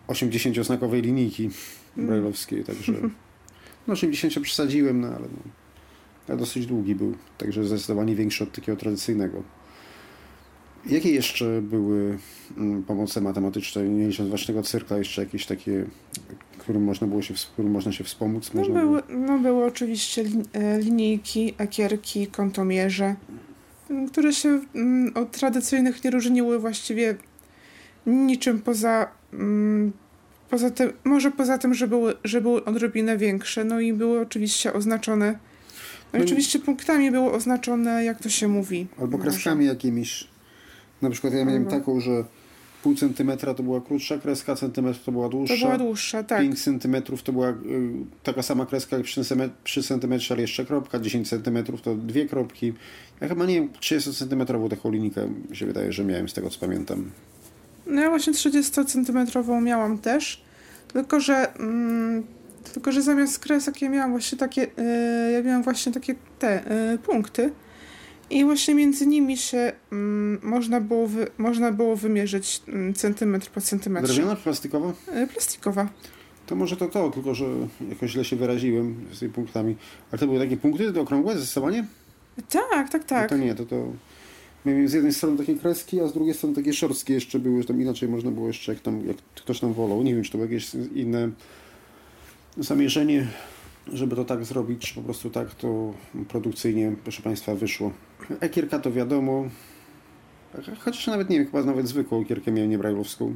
[0.08, 1.50] 80-znakowej linijki
[1.96, 2.06] Mm.
[2.06, 2.92] brajlowskiej, także
[3.86, 5.50] no 80 przesadziłem, no ale no,
[6.28, 9.42] ale dosyć długi był, także zdecydowanie większy od takiego tradycyjnego.
[10.86, 12.18] Jakie jeszcze były
[12.56, 15.84] mm, pomoce matematyczne, nie licząc własnego cyrkla, jeszcze jakieś takie,
[16.58, 18.50] którym można było się, którym można się wspomóc?
[18.54, 23.16] No Można były, no były oczywiście e, linijki, ekierki, kątomierze,
[23.90, 27.16] m, które się mm, od tradycyjnych nie różniły właściwie
[28.06, 29.92] niczym poza, mm,
[30.50, 34.72] poza tym, może poza tym, że były, że były odrobinę większe, no i były oczywiście
[34.72, 35.38] oznaczone,
[36.12, 38.86] no No oczywiście punktami było oznaczone, jak to się mówi.
[39.00, 40.33] Albo kreskami jakimiś.
[41.04, 42.24] Na przykład ja miałem Albo- taką, że
[42.82, 45.54] pół centymetra to była krótsza kreska, centymetr to była To dłuższa.
[45.66, 46.40] była dłuższa, tak.
[46.40, 47.54] 5 centymetrów to była y,
[48.22, 49.20] taka sama kreska jak przy,
[49.64, 52.72] przy centymetrze, ale jeszcze kropka, 10 centymetrów to dwie kropki.
[53.20, 56.50] Ja chyba nie wiem, 30 centymetrową taką linijkę mi się wydaje, że miałem z tego
[56.50, 57.10] co pamiętam.
[57.86, 60.42] No ja właśnie 30-centymetrową miałam też,
[60.92, 62.22] tylko że, mm,
[62.72, 66.98] tylko że zamiast kresek ja miałam właśnie takie, y, ja miałam właśnie takie te y,
[66.98, 67.52] punkty
[68.34, 73.60] i właśnie między nimi się mm, można, było wy, można było wymierzyć mm, centymetr po
[73.60, 74.14] centymetrze.
[74.14, 74.92] Drewniana czy plastikowa?
[75.22, 75.88] Y, plastikowa.
[76.46, 77.46] To może to to, tylko że
[77.88, 79.76] jakoś źle się wyraziłem z tymi punktami.
[80.10, 81.86] Ale to były takie punkty to okrągłe zdecydowanie?
[82.50, 83.30] Tak, tak, tak.
[83.30, 83.92] No to nie, to to...
[84.64, 87.68] Miałem z jednej strony takie kreski, a z drugiej strony takie szorstkie jeszcze były, że
[87.68, 90.02] tam inaczej można było jeszcze, jak, tam, jak ktoś tam wolał.
[90.02, 91.30] Nie wiem, czy to było jakieś inne
[92.56, 93.26] zamierzenie,
[93.92, 95.94] żeby to tak zrobić, czy po prostu tak to
[96.28, 97.92] produkcyjnie, proszę Państwa, wyszło.
[98.40, 99.44] Ekierka to wiadomo,
[100.78, 103.34] chociaż nawet nie wiem, chyba nawet zwykłą ekierkę miałem, nie brajlowską.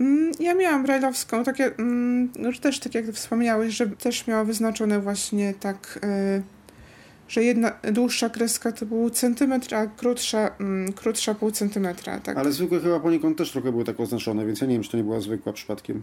[0.00, 5.00] Mm, Ja miałam brajlowską, takie, mm, no, też tak jak wspomniałeś, że też miała wyznaczone
[5.00, 6.42] właśnie tak, y,
[7.28, 12.36] że jedna dłuższa kreska to był centymetr, a krótsza, mm, krótsza pół centymetra, tak.
[12.36, 14.96] Ale zwykłe chyba poniekąd też trochę były tak oznaczone, więc ja nie wiem, czy to
[14.96, 16.02] nie była zwykła przypadkiem.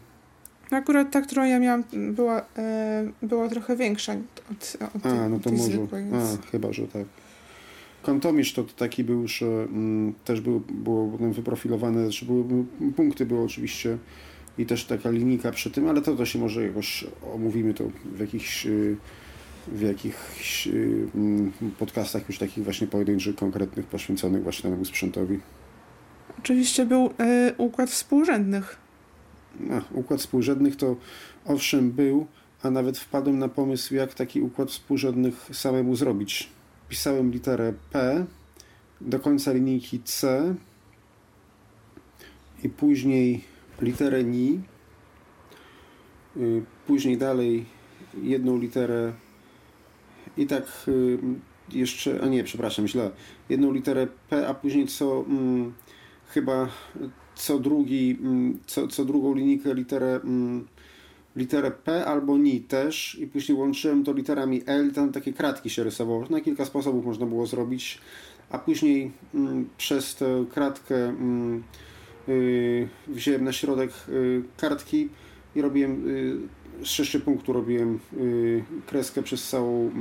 [0.72, 4.13] Akurat ta, którą ja miałam, była, e, była trochę większa
[4.51, 5.72] od, od, A, no to tej może.
[5.72, 6.39] zwykłej, więc...
[6.43, 7.05] A, chyba, że tak.
[8.03, 12.43] Kantomisz to taki był, że mm, też był, było wyprofilowane, że były,
[12.95, 13.97] punkty były oczywiście
[14.57, 17.84] i też taka linijka przy tym, ale to, to się może jakoś omówimy to
[18.15, 18.97] w jakichś, y,
[19.67, 25.39] w jakichś y, mm, podcastach już takich właśnie pojedynczych, konkretnych, poświęconych właśnie temu sprzętowi.
[26.39, 28.78] Oczywiście był e, układ współrzędnych.
[29.72, 30.95] A, układ współrzędnych to
[31.45, 32.28] owszem był,
[32.64, 36.49] a nawet wpadłem na pomysł, jak taki układ współrzędnych samemu zrobić.
[36.89, 38.26] Pisałem literę P
[39.02, 40.56] do końca linijki C
[42.64, 43.43] i później
[43.82, 44.62] literę NI,
[46.38, 47.66] y, później dalej
[48.22, 49.14] jedną literę
[50.38, 51.20] i tak y,
[51.70, 53.12] jeszcze, a nie, przepraszam, źle,
[53.49, 55.74] jedną literę P, a później co mm,
[56.28, 56.70] chyba
[57.36, 60.67] co drugi, mm, co, co drugą linijkę literę, mm,
[61.36, 63.17] literę P albo NI też.
[63.19, 64.91] I później łączyłem to literami L.
[64.93, 66.25] Tam takie kratki się rysowało.
[66.29, 67.99] Na kilka sposobów można było zrobić,
[68.49, 71.15] a później mm, przez tę kratkę
[72.29, 75.09] y, wziąłem na środek y, kartki
[75.55, 77.99] i robiłem y, z sześciu punktów robiłem
[78.86, 79.91] kreskę przez całą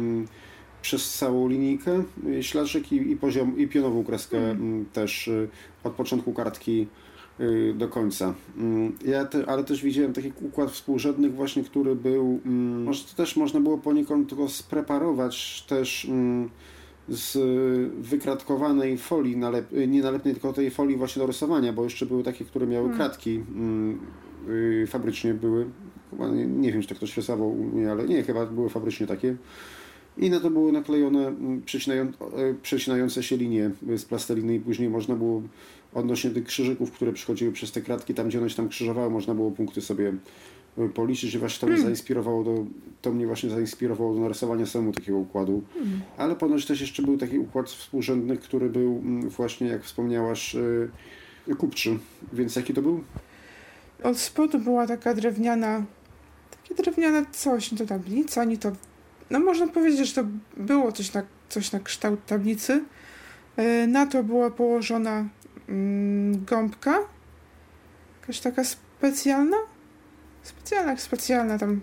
[0.82, 2.02] przez całą linijkę,
[2.40, 5.30] śladczyk i, i poziom i pionową kreskę mm, też
[5.84, 6.86] od początku kartki
[7.74, 8.34] do końca.
[8.58, 13.16] Mm, Ja te, ale też widziałem taki układ współrzędnych właśnie, który był, mm, może to
[13.16, 16.50] też można było poniekąd tylko spreparować też mm,
[17.08, 17.38] z
[17.98, 22.22] wykratkowanej folii, nalep, y, nie nalepnej, tylko tej folii właśnie do rysowania, bo jeszcze były
[22.22, 22.98] takie, które miały Hmm.
[22.98, 23.40] kratki
[24.48, 25.66] y, fabrycznie były.
[26.10, 29.06] Chyba nie, nie wiem, czy to ktoś rysował u mnie, ale nie, chyba były fabrycznie
[29.06, 29.36] takie.
[30.18, 31.34] I na to były naklejone
[31.64, 32.12] przecinają,
[32.62, 35.42] przecinające się linie z plasteliny i później można było
[35.94, 39.34] odnośnie tych krzyżyków, które przychodziły przez te kratki, tam gdzie one się tam krzyżowały, można
[39.34, 40.12] było punkty sobie
[40.78, 42.64] e, policzyć i właśnie to mnie zainspirowało do,
[43.02, 45.62] to mnie właśnie zainspirowało do narysowania samemu takiego układu.
[46.16, 50.56] Ale ponoć też jeszcze był taki układ współrzędny, który był mm, właśnie, jak wspomniałaś,
[51.48, 51.98] e, kupczy.
[52.32, 53.04] Więc jaki to był?
[54.02, 55.84] Od spodu była taka drewniana,
[56.50, 58.72] takie drewniane coś, nie to tablica, nie to,
[59.30, 62.84] no można powiedzieć, że to było coś na, coś na kształt tablicy.
[63.56, 65.28] E, Na to była położona
[66.46, 66.98] gąbka,
[68.20, 69.56] jakaś taka, sp- specjalna?
[70.42, 71.80] Specjalna jak specjalna, tam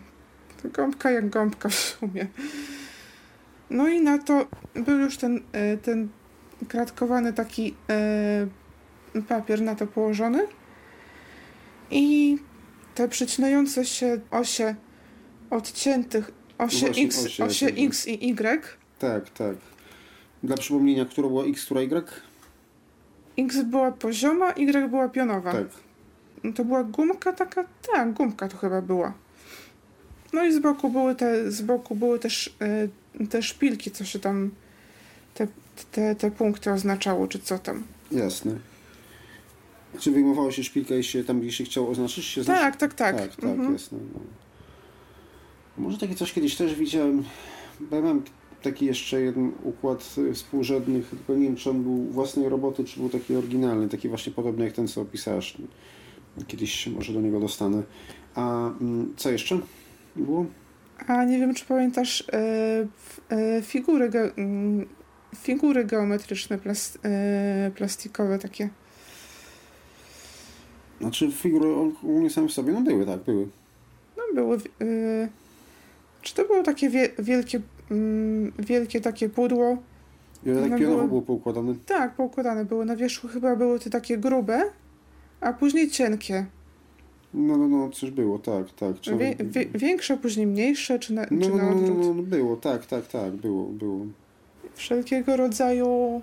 [0.63, 2.27] gąbka jak gąbka w sumie.
[3.69, 6.09] No i na to był już ten, e, ten
[6.67, 10.47] kratkowany taki e, papier na to położony
[11.91, 12.38] i
[12.95, 14.75] te przecinające się osie
[15.49, 17.65] odciętych, osie Właśnie, X, osie osie.
[17.65, 18.77] X i Y.
[18.99, 19.55] Tak, tak.
[20.43, 22.21] Dla przypomnienia, która była X, która Y?
[23.38, 25.51] X była pozioma, Y była pionowa.
[25.51, 25.67] Tak.
[26.43, 27.63] No To była gumka taka,
[27.93, 29.13] tak, gumka to chyba była.
[30.33, 32.55] No i z boku były te, z boku były też
[33.21, 34.51] e, te szpilki, co się tam,
[35.33, 35.47] te,
[35.91, 37.83] te, te punkty oznaczało, czy co tam.
[38.11, 38.51] Jasne.
[39.99, 42.25] Czy wyjmowało się szpilkę, jeśli tam gdzieś się chciało oznaczyć?
[42.25, 43.17] Się znaczy- Tak, tak, tak.
[43.17, 43.73] Tak, tak, Mhm.
[43.73, 43.97] jasne.
[44.13, 44.19] No.
[45.77, 47.23] Może takie coś kiedyś też widziałem,
[47.79, 48.21] bo ja mam
[48.62, 52.99] taki jeszcze jeden układ y, współrzędnych, tylko nie wiem, czy on był własnej roboty, czy
[52.99, 55.58] był taki oryginalny, taki właśnie podobny jak ten, co opisałeś.
[56.47, 57.84] Kiedyś może do niego dostanę.
[58.36, 59.60] A mm, co jeszcze
[60.16, 60.45] było?
[61.08, 64.86] A nie wiem, czy pamiętasz f- e, figury, ge, mm,
[65.36, 66.97] figury geometryczne plas,
[67.76, 68.70] plastikowe takie.
[71.01, 73.47] Znaczy figury ogólnie same w sobie, no były, tak, były.
[74.18, 74.58] No były.
[76.22, 79.77] czy to było takie wie, wielkie, mm, wielkie takie pudło?
[80.45, 81.75] I one tak pionowo były- było poukładane.
[81.85, 82.85] Tak, poukładane były.
[82.85, 84.63] Na wierzchu chyba były te takie grube,
[85.41, 86.45] a później cienkie.
[87.33, 88.99] No, no, no, coś było, tak, tak.
[89.01, 92.05] Czy Wie, wie, większe, później mniejsze, czy na, no, czy no, na no, no, odwrót.
[92.05, 94.05] no, no, było, tak, tak, tak, było, było.
[94.75, 96.21] Wszelkiego rodzaju,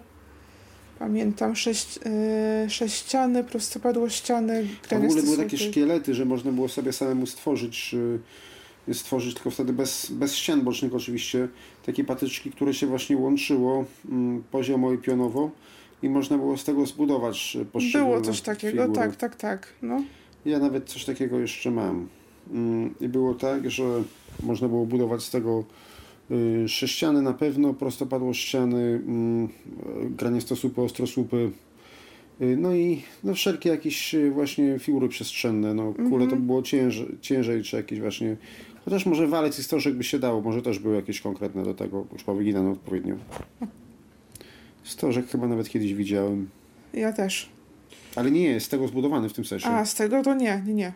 [0.98, 6.92] pamiętam, sześć, e, sześciany, prostopadłościany, A w ogóle były takie szkielety, że można było sobie
[6.92, 8.18] samemu stworzyć, y,
[8.92, 11.48] stworzyć tylko wtedy bez, bez ścian bocznych oczywiście,
[11.86, 15.50] takie patyczki, które się właśnie łączyło mm, poziomo i pionowo
[16.02, 19.00] i można było z tego zbudować y, poszczególne Było coś takiego, figury.
[19.00, 19.72] tak, tak, tak.
[19.82, 20.02] No.
[20.44, 22.08] Ja nawet coś takiego jeszcze mam.
[22.50, 24.02] Mm, I było tak, że
[24.42, 25.64] można było budować z tego
[26.30, 29.48] y, sześciany na pewno, prostopadłościany, mm, y,
[30.10, 31.50] graniastosłupy, ostrosłupy,
[32.40, 35.74] y, no i no wszelkie jakieś y, właśnie figury przestrzenne.
[35.74, 38.36] No, kule to było ciężej, ciężej, czy jakieś właśnie...
[38.84, 42.06] Chociaż może walec i stożek by się dało, może też były jakieś konkretne do tego,
[42.12, 43.14] już powyginane odpowiednio.
[44.84, 46.48] Stożek chyba nawet kiedyś widziałem.
[46.94, 47.48] Ja też.
[48.16, 49.66] Ale nie jest z tego zbudowany w tym sensie.
[49.68, 50.92] A, z tego to nie, nie, nie.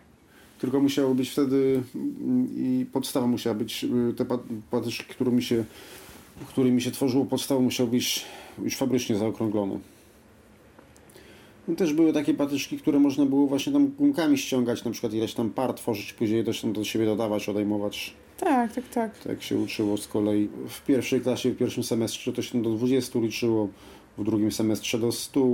[0.59, 5.63] Tylko musiało być wtedy mm, i podstawa musiała być, y, te pat- patyczki, którymi się,
[6.47, 8.25] którymi się tworzyło podstawą musiały być
[8.63, 9.79] już fabrycznie zaokrąglone.
[11.69, 15.33] No też były takie patyczki, które można było właśnie tam gumkami ściągać, na przykład ileś
[15.33, 18.13] tam par tworzyć, później też tam do siebie dodawać, odejmować.
[18.37, 19.19] Tak, tak, tak.
[19.19, 20.49] Tak się uczyło z kolei.
[20.67, 23.67] W pierwszej klasie, w pierwszym semestrze to się do 20 liczyło,
[24.17, 25.45] w drugim semestrze do 100,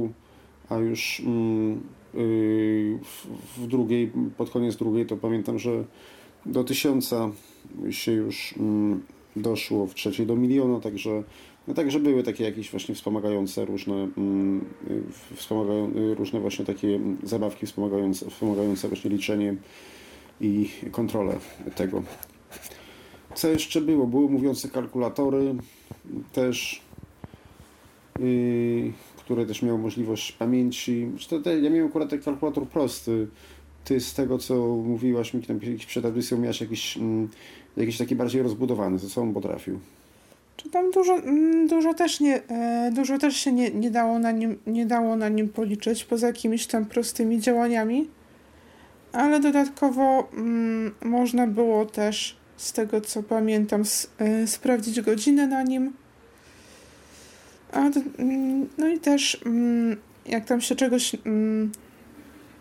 [0.69, 1.73] a już mm,
[2.13, 5.83] yy, w, w drugiej, pod koniec drugiej to pamiętam, że
[6.45, 7.13] do 1000
[7.89, 9.03] się już mm,
[9.35, 11.23] doszło, w trzeciej do miliona, także
[11.67, 14.65] no także były takie jakieś właśnie wspomagające różne, mm,
[15.35, 19.55] wspomagają, różne właśnie takie zabawki wspomagające, wspomagające właśnie liczenie
[20.41, 21.35] i kontrolę
[21.75, 22.03] tego.
[23.35, 24.07] Co jeszcze było?
[24.07, 25.55] Były mówiące kalkulatory
[26.33, 26.81] też,
[28.19, 31.11] yy, które też miały możliwość pamięci.
[31.43, 33.27] Te, ja miałem akurat taki kalkulator prosty.
[33.85, 37.29] Ty z tego, co mówiłaś mi tam przed audycją, miałeś jakiś, mm,
[37.77, 38.99] jakiś taki bardziej rozbudowany.
[38.99, 39.79] Co on potrafił?
[40.57, 44.31] Czy tam dużo, mm, dużo też nie, e, dużo też się nie, nie, dało na
[44.31, 48.07] nim, nie dało na nim policzyć, poza jakimiś tam prostymi działaniami.
[49.11, 55.63] Ale dodatkowo mm, można było też, z tego co pamiętam, s, e, sprawdzić godzinę na
[55.63, 55.93] nim.
[57.71, 61.15] A, do- mm, no i też, mm, jak tam się czegoś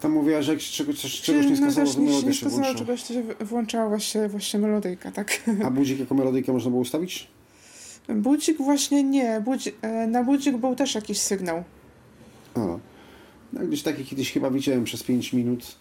[0.01, 2.74] Tam mówiłaś, że jak się czegoś, czegoś nie no skazało, to melodia się włącza.
[2.74, 5.40] czegoś, to się włączała właśnie, właśnie melodyjka, tak.
[5.64, 7.28] A budzik jako melodyjkę można było ustawić?
[8.09, 11.64] Budzik właśnie nie, budzi, e, na budzik był też jakiś sygnał.
[12.55, 12.61] A.
[13.52, 15.76] No, gdzieś taki kiedyś chyba widziałem przez 5 minut.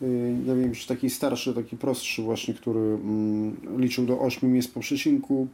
[0.00, 4.68] Yy, Ja wiem, że taki starszy, taki prostszy właśnie, który mm, liczył do 8 miejsc
[4.68, 5.48] po przecinku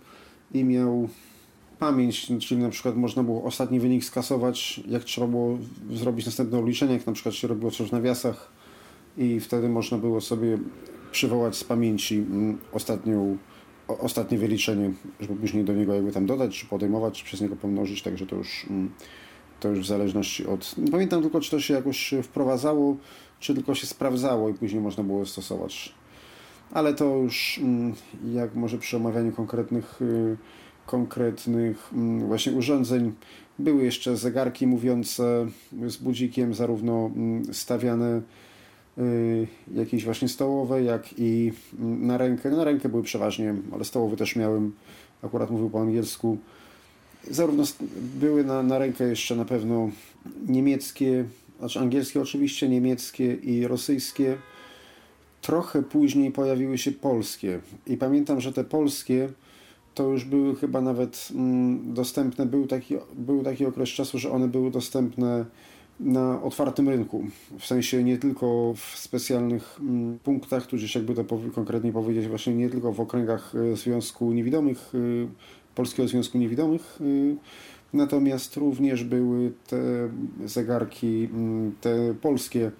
[0.54, 1.08] i miał
[1.78, 5.58] pamięć, czyli na przykład można było ostatni wynik skasować, jak trzeba było
[5.90, 8.52] zrobić następne obliczenie, jak na przykład się robiło coś w nawiasach
[9.18, 10.58] i wtedy można było sobie
[11.12, 13.36] przywołać z pamięci mm, ostatnią, o,
[13.88, 18.02] ostatnie wyliczenie, żeby później do niego jakby tam dodać, czy podejmować, czy przez niego pomnożyć,
[18.02, 18.90] także to już mm,
[19.60, 20.78] to już w zależności od.
[20.78, 22.96] Nie pamiętam tylko, czy to się jakoś wprowadzało,
[23.40, 25.94] czy tylko się sprawdzało i później można było stosować.
[26.72, 27.94] Ale to już mm,
[28.32, 30.36] jak może przy omawianiu konkretnych, y,
[30.86, 33.12] konkretnych mm, właśnie urządzeń
[33.58, 35.46] były jeszcze zegarki mówiące
[35.86, 37.10] z budzikiem, zarówno
[37.52, 38.22] stawiane
[39.74, 42.50] jakieś właśnie stołowe, jak i mm, na rękę.
[42.50, 44.72] Na rękę były przeważnie, ale stołowe też miałem,
[45.22, 46.38] akurat mówił po angielsku.
[47.30, 47.64] Zarówno
[48.20, 49.90] były na, na rękę jeszcze na pewno
[50.48, 51.24] niemieckie,
[51.58, 54.36] znaczy angielskie oczywiście, niemieckie i rosyjskie.
[55.40, 59.28] Trochę później pojawiły się polskie i pamiętam, że te polskie
[59.94, 64.48] to już były chyba nawet mm, dostępne, był taki, był taki okres czasu, że one
[64.48, 65.44] były dostępne
[66.00, 67.24] na otwartym rynku.
[67.58, 71.24] W sensie nie tylko w specjalnych mm, punktach, tudzież jakby to
[71.54, 75.28] konkretnie powiedzieć, właśnie nie tylko w okręgach y, Związku Niewidomych, y,
[75.74, 77.36] Polskiego Związku Niewidomych, y,
[77.92, 80.08] natomiast również były te
[80.44, 82.70] zegarki, mm, te polskie,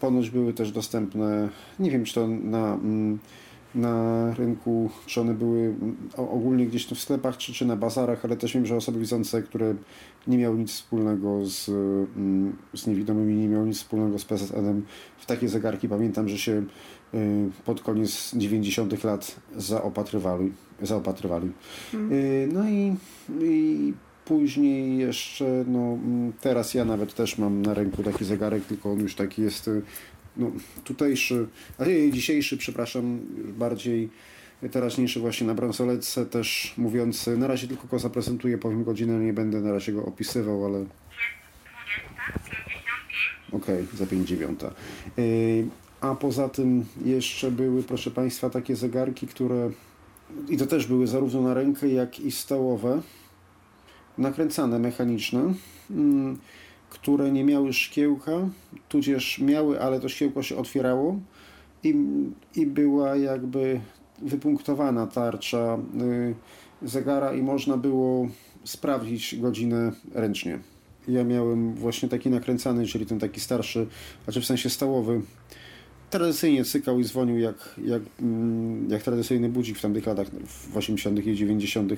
[0.00, 1.48] ponoć były też dostępne,
[1.78, 3.18] nie wiem czy to na, mm,
[3.76, 5.74] na rynku, czy one były
[6.16, 9.42] ogólnie gdzieś tu w sklepach, czy, czy na bazarach, ale też wiem, że osoby widzące,
[9.42, 9.74] które
[10.26, 11.68] nie miały nic wspólnego z,
[12.16, 14.82] mm, z niewidomymi, nie miały nic wspólnego z PZN-em,
[15.18, 16.64] w takie zegarki pamiętam, że się
[17.14, 19.04] y, pod koniec 90.
[19.04, 20.52] lat zaopatrywali.
[20.82, 21.50] zaopatrywali.
[21.94, 22.96] Y, No i,
[23.42, 23.92] i
[24.24, 29.00] później jeszcze, no mm, teraz ja nawet też mam na ręku taki zegarek, tylko on
[29.00, 29.82] już taki jest y,
[30.36, 30.50] no,
[30.84, 31.46] tutejszy,
[31.86, 33.20] nie, dzisiejszy, przepraszam,
[33.58, 34.08] bardziej
[34.70, 39.60] teraźniejszy właśnie na bransoletce też mówiący, na razie tylko go zaprezentuję, powiem godzinę, nie będę
[39.60, 40.84] na razie go opisywał, ale
[43.52, 44.70] Okej, za 5 dziewiąta.
[45.16, 45.66] Yy,
[46.00, 49.70] A poza tym jeszcze były, proszę Państwa, takie zegarki, które
[50.48, 53.02] i to też były zarówno na rękę, jak i stołowe,
[54.18, 55.54] nakręcane, mechaniczne,
[55.90, 56.38] mm,
[56.90, 58.48] które nie miały szkiełka,
[58.88, 61.20] tudzież miały, ale to szkiełko się otwierało
[61.82, 61.94] i,
[62.54, 63.80] i była jakby
[64.22, 65.78] wypunktowana tarcza
[66.82, 68.28] y, zegara i można było
[68.64, 70.58] sprawdzić godzinę ręcznie.
[71.08, 73.86] Ja miałem właśnie taki nakręcany, czyli ten taki starszy,
[74.24, 75.20] znaczy w sensie stołowy.
[76.10, 81.26] Tradycyjnie cykał i dzwonił jak, jak, mm, jak tradycyjny budzik w tamtych latach, w 80.
[81.26, 81.92] i 90.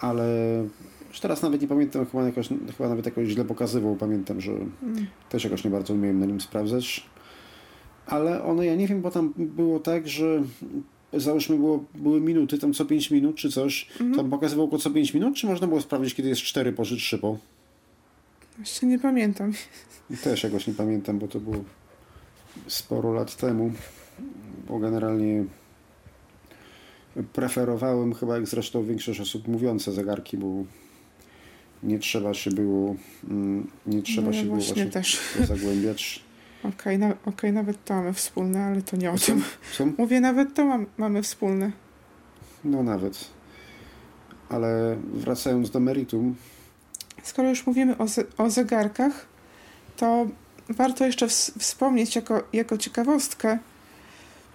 [0.00, 0.24] Ale
[1.14, 3.96] już teraz nawet nie pamiętam, chyba, jakoś, chyba nawet jakoś źle pokazywał.
[3.96, 4.52] Pamiętam, że
[5.28, 7.06] też jakoś nie bardzo umiałem na nim sprawdzać.
[8.06, 10.42] Ale one, ja nie wiem, bo tam było tak, że
[11.12, 15.14] załóżmy było, były minuty, tam co 5 minut czy coś, tam pokazywał go co 5
[15.14, 17.38] minut, czy można było sprawdzić, kiedy jest 4 po czy 3 po?
[18.58, 19.52] Jeszcze nie pamiętam.
[20.22, 21.56] Też jakoś nie pamiętam, bo to było
[22.66, 23.72] sporo lat temu,
[24.68, 25.44] bo generalnie
[27.32, 30.64] preferowałem chyba jak zresztą większość osób mówiące zegarki, bo
[31.84, 32.96] nie trzeba się było
[33.30, 36.22] mm, nie trzeba No się było właśnie właśnie zagłębiać.
[36.74, 39.42] Okej, na, okej, nawet to mamy wspólne, ale to nie o tym.
[39.98, 41.70] Mówię, nawet to mam, mamy wspólne.
[42.64, 43.30] No nawet.
[44.48, 46.34] Ale wracając do meritum,
[47.22, 49.26] Skoro już mówimy o, ze, o zegarkach,
[49.96, 50.26] to
[50.68, 53.58] warto jeszcze ws- wspomnieć jako, jako ciekawostkę,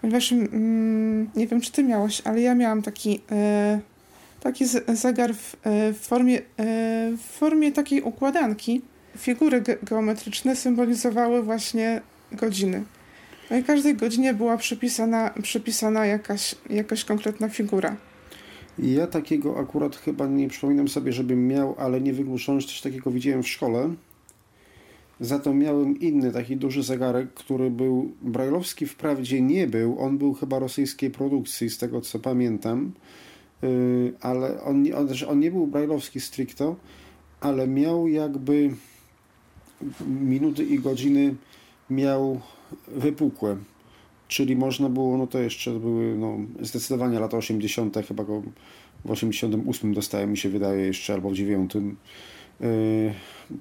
[0.01, 3.79] ponieważ mm, nie wiem, czy ty miałeś, ale ja miałam taki, e,
[4.39, 6.43] taki zegar w, e, w, formie, e,
[7.17, 8.81] w formie takiej układanki.
[9.17, 12.83] Figury ge- geometryczne symbolizowały właśnie godziny.
[13.51, 17.95] No i każdej godzinie była przypisana, przypisana jakaś, jakaś konkretna figura.
[18.79, 23.11] Ja takiego akurat chyba nie przypominam sobie, żebym miał, ale nie wykluczone, że coś takiego
[23.11, 23.93] widziałem w szkole.
[25.19, 30.33] Za to miałem inny taki duży zegarek, który był brajlowski, wprawdzie nie był, on był
[30.33, 32.91] chyba rosyjskiej produkcji, z tego co pamiętam,
[34.21, 36.75] ale on, on, znaczy on nie był brajlowski stricto,
[37.41, 38.69] ale miał jakby
[40.21, 41.35] minuty i godziny
[41.89, 42.41] miał
[42.87, 43.57] wypukłe.
[44.27, 48.43] Czyli można było, no to jeszcze były no, zdecydowanie lata 80., chyba go
[49.05, 51.75] w 88 dostałem, mi się wydaje jeszcze, albo w 9.
[51.75, 53.13] Yy,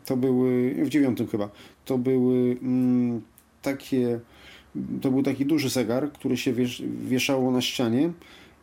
[0.04, 1.50] To były, w 9 chyba,
[1.84, 3.22] to były mm,
[3.62, 4.20] takie,
[5.00, 8.10] to był taki duży zegar, który się wiesz, wieszało na ścianie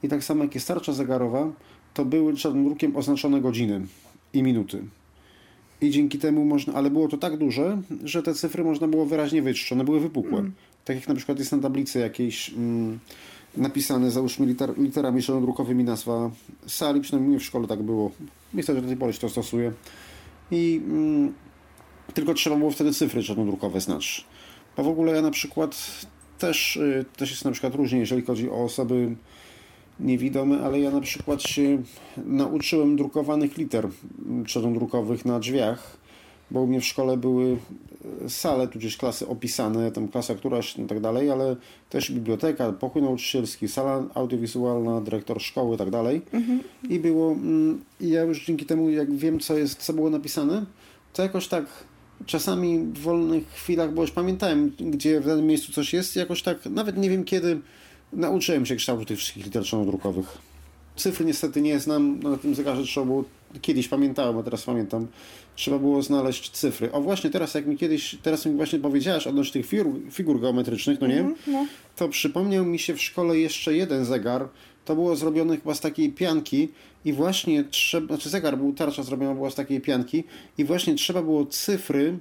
[0.05, 1.51] i tak samo jak jest tarcza zegarowa,
[1.93, 3.81] to były czarnym drukiem oznaczone godziny
[4.33, 4.83] i minuty.
[5.81, 9.41] I dzięki temu można, ale było to tak duże, że te cyfry można było wyraźnie
[9.41, 10.51] wyczytać, one były wypukłe.
[10.85, 12.99] Tak jak na przykład jest na tablicy jakiejś mm,
[13.57, 16.31] napisane, załóżmy liter, literami drukowymi nazwa
[16.67, 18.11] sali, przynajmniej w szkole tak było.
[18.53, 19.71] Myślę, że do tej pory się to stosuje.
[20.51, 21.33] I mm,
[22.13, 24.25] tylko trzeba było wtedy cyfry czarnodrukowe znać.
[24.77, 25.77] A w ogóle ja na przykład
[26.39, 29.15] też, y, też jest na przykład różnie, jeżeli chodzi o osoby
[29.99, 31.83] niewidome, ale ja na przykład się
[32.25, 33.87] nauczyłem drukowanych liter
[34.25, 35.97] mm, czarnodrukowych na drzwiach,
[36.51, 37.57] bo u mnie w szkole były
[38.25, 41.55] e, sale, tudzież klasy opisane, tam klasa któraś i tak dalej, ale
[41.89, 46.21] też biblioteka, pokój nauczycielski, sala audiowizualna, dyrektor szkoły i tak dalej.
[46.89, 50.65] I było, mm, i ja już dzięki temu, jak wiem, co jest, co było napisane,
[51.13, 51.65] to jakoś tak
[52.25, 56.65] czasami w wolnych chwilach, bo już pamiętałem, gdzie w danym miejscu coś jest, jakoś tak,
[56.65, 57.59] nawet nie wiem kiedy,
[58.13, 60.37] nauczyłem się kształtu tych wszystkich liter drukowych.
[60.95, 63.23] Cyfry niestety nie znam, no, na tym zegarze trzeba było,
[63.61, 65.07] kiedyś pamiętałem, a teraz pamiętam,
[65.55, 66.91] trzeba było znaleźć cyfry.
[66.91, 71.01] O właśnie teraz, jak mi kiedyś, teraz mi właśnie powiedziałaś odnośnie tych figur, figur geometrycznych,
[71.01, 71.19] no nie?
[71.19, 71.65] Mhm, no.
[71.95, 74.47] To przypomniał mi się w szkole jeszcze jeden zegar,
[74.85, 76.69] to było zrobione chyba z takiej pianki
[77.05, 80.23] i właśnie trzeba, znaczy zegar był, tarcza zrobiona była z takiej pianki
[80.57, 82.17] i właśnie trzeba było cyfry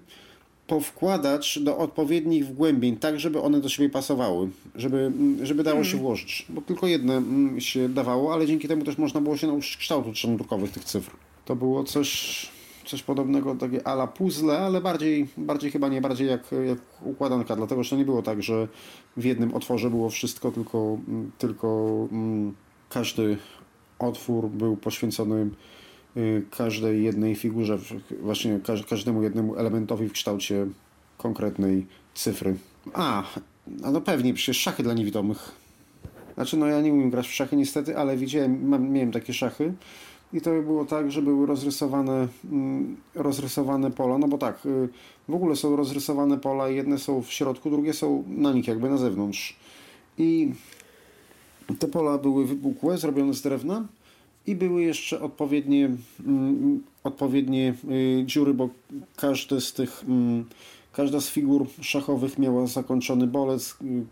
[0.66, 5.12] powkładać do odpowiednich wgłębień, tak żeby one do siebie pasowały, żeby,
[5.42, 9.20] żeby dało się włożyć, bo tylko jedne mm, się dawało, ale dzięki temu też można
[9.20, 11.10] było się nauczyć kształtu drukowych tych cyfr.
[11.44, 12.46] To było coś,
[12.84, 17.82] coś podobnego, takie ala puzzle, ale bardziej, bardziej chyba nie bardziej jak, jak układanka, dlatego
[17.82, 18.68] że to nie było tak, że
[19.16, 22.54] w jednym otworze było wszystko, tylko, mm, tylko mm,
[22.88, 23.36] każdy
[23.98, 25.50] otwór był poświęcony
[26.50, 27.78] każdej jednej figurze,
[28.22, 30.66] właśnie każ- każdemu jednemu elementowi w kształcie
[31.18, 32.56] konkretnej cyfry.
[32.92, 33.22] A,
[33.82, 35.52] a no pewnie, przecież szachy dla niewidomych.
[36.34, 39.74] Znaczy, no ja nie umiem grać w szachy niestety, ale widziałem, mam, miałem takie szachy
[40.32, 44.88] i to było tak, że były rozrysowane, mm, rozrysowane pola, no bo tak, y,
[45.28, 48.96] w ogóle są rozrysowane pola, jedne są w środku, drugie są na nich, jakby na
[48.96, 49.56] zewnątrz.
[50.18, 50.52] I
[51.78, 53.86] te pola były wypukłe, zrobione z drewna
[54.47, 55.90] i były jeszcze odpowiednie,
[56.26, 58.68] mm, odpowiednie y, dziury, bo
[59.16, 60.45] każde z tych, mm,
[60.92, 64.05] każda z figur szachowych miała zakończony bolec, y,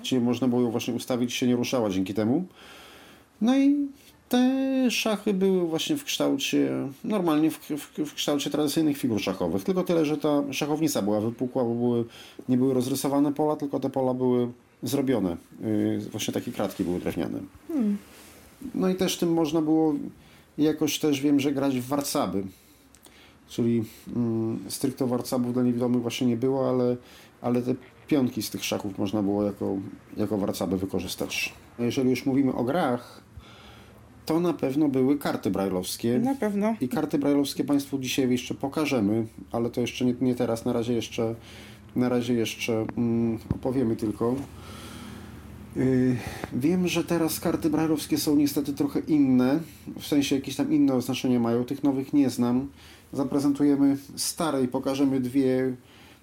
[0.00, 2.44] gdzie można było ją właśnie ustawić, się nie ruszała dzięki temu.
[3.40, 3.88] No i
[4.28, 6.70] te szachy były właśnie w kształcie,
[7.04, 9.64] normalnie w, w, w kształcie tradycyjnych figur szachowych.
[9.64, 12.04] Tylko tyle, że ta szachownica była wypukła, bo były,
[12.48, 14.48] nie były rozrysowane pola, tylko te pola były
[14.82, 15.36] zrobione.
[15.60, 17.38] Yy, właśnie takie kratki były drewniane.
[18.74, 19.94] No i też tym można było
[20.58, 22.44] jakoś też wiem, że grać w warcaby.
[23.48, 23.84] Czyli
[24.16, 26.96] mm, stricte warcabów dla niewidomych właśnie nie było, ale,
[27.40, 27.74] ale te
[28.06, 29.76] pionki z tych szachów można było jako,
[30.16, 31.54] jako warcaby wykorzystać.
[31.78, 33.22] Jeżeli już mówimy o grach,
[34.26, 36.18] to na pewno były karty brajlowskie.
[36.18, 36.76] Na pewno.
[36.80, 40.92] I karty brajlowskie Państwu dzisiaj jeszcze pokażemy, ale to jeszcze nie, nie teraz, na razie
[40.94, 41.34] jeszcze,
[41.96, 44.34] na razie jeszcze mm, opowiemy tylko.
[45.76, 46.16] Yy,
[46.52, 49.60] Wiem, że teraz karty brajlowskie są niestety trochę inne,
[49.98, 52.68] w sensie jakieś tam inne oznaczenia mają, tych nowych nie znam.
[53.12, 55.74] Zaprezentujemy stare i pokażemy dwie,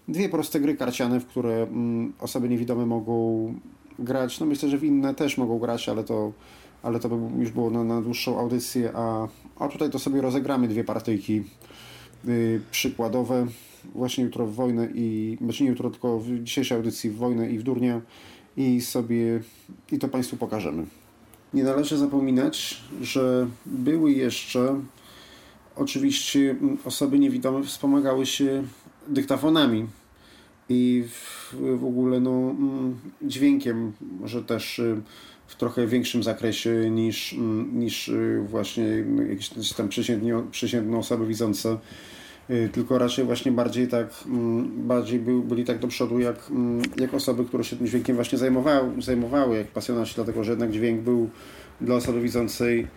[0.08, 3.54] dwie proste gry karciane, w które mm, osoby niewidome mogą
[4.00, 4.40] grać.
[4.40, 6.32] No myślę, że w inne też mogą grać, ale to,
[6.84, 9.28] ale to by już było na, na dłuższą audycję, a,
[9.60, 11.44] a tutaj to sobie rozegramy dwie partyjki
[12.26, 13.48] yy, przykładowe.
[13.96, 17.60] Właśnie jutro w wojnę i, znaczy nie jutro, tylko w dzisiejszej audycji w wojnę i
[17.60, 18.02] w durnia
[18.58, 19.42] i sobie
[19.92, 20.86] i to Państwu pokażemy.
[21.54, 24.82] Nie należy zapominać, że były jeszcze
[25.76, 28.64] oczywiście osoby niewidome wspomagały się
[29.08, 29.88] dyktafonami
[30.70, 35.02] i w, w ogóle no, mm, dźwiękiem, może też y,
[35.48, 41.78] w trochę większym zakresie niż, mm, niż y, właśnie jakieś tam przeciętnie, przeciętne osoby widzące
[42.74, 47.14] tylko raczej właśnie bardziej tak, mm, bardziej był, byli tak do przodu jak, mm, jak
[47.14, 51.30] osoby, które się tym dźwiękiem właśnie zajmowały, zajmowały jak pasjonaci, dlatego że jednak dźwięk był
[51.82, 52.88] dla osoby widzącej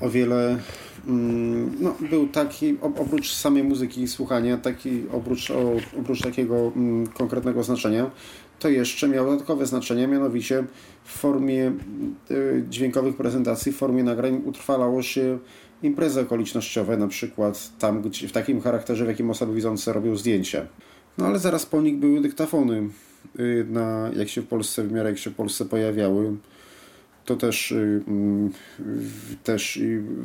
[0.00, 0.58] o wiele,
[1.06, 5.52] mm, no był taki, op- oprócz samej muzyki i słuchania, taki, oprócz,
[6.00, 6.72] oprócz takiego
[7.14, 8.10] konkretnego znaczenia,
[8.58, 10.64] to jeszcze miało dodatkowe znaczenie, mianowicie
[11.08, 11.72] w formie
[12.30, 15.38] y, dźwiękowych prezentacji, w formie nagrań utrwalało się
[15.82, 20.66] imprezy okolicznościowe, na przykład tam, gdzie, w takim charakterze, w jakim osoby widzące robią zdjęcia.
[21.18, 22.88] No ale zaraz po nich były dyktafony,
[23.40, 26.36] y, na, jak się w Polsce, w miarę jak się w Polsce pojawiały.
[27.24, 28.50] To też, y, mm,
[29.44, 29.80] też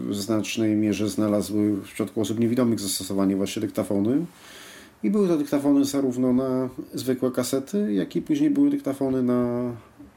[0.09, 4.25] w znacznej mierze znalazły w przypadku osób niewidomych zastosowanie właśnie dyktafony.
[5.03, 9.71] I były to dyktafony zarówno na zwykłe kasety, jak i później były dyktafony na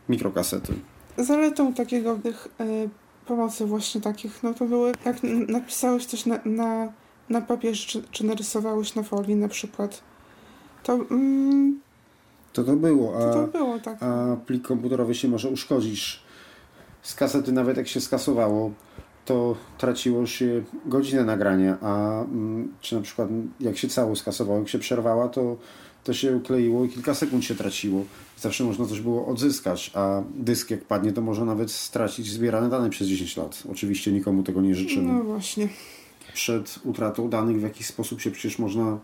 [0.09, 0.75] mikrokasety.
[1.19, 2.89] Zaletą takiego tych y,
[3.27, 5.17] pomocy właśnie takich, no to były, jak
[5.49, 6.93] napisałeś coś na, na,
[7.29, 10.03] na papierze, czy, czy narysowałeś na folii na przykład,
[10.83, 11.81] to, mm,
[12.53, 13.33] To to było, to, a...
[13.33, 14.03] to było tak.
[14.03, 16.21] a plik komputerowy się może uszkodzić.
[17.03, 18.71] Z kasety nawet jak się skasowało,
[19.25, 23.29] to traciło się godzinę nagrania, a mm, czy na przykład
[23.61, 25.57] jak się cało skasowało, jak się przerwała, to,
[26.07, 28.05] to się kleiło i kilka sekund się traciło.
[28.39, 32.91] Zawsze można coś było odzyskać, a dysk jak padnie, to może nawet stracić zbierane dane
[32.91, 33.63] przez 10 lat.
[33.73, 35.13] Oczywiście nikomu tego nie życzymy.
[35.13, 35.69] No właśnie,
[36.35, 38.99] Przed utratą danych w jakiś sposób się przecież można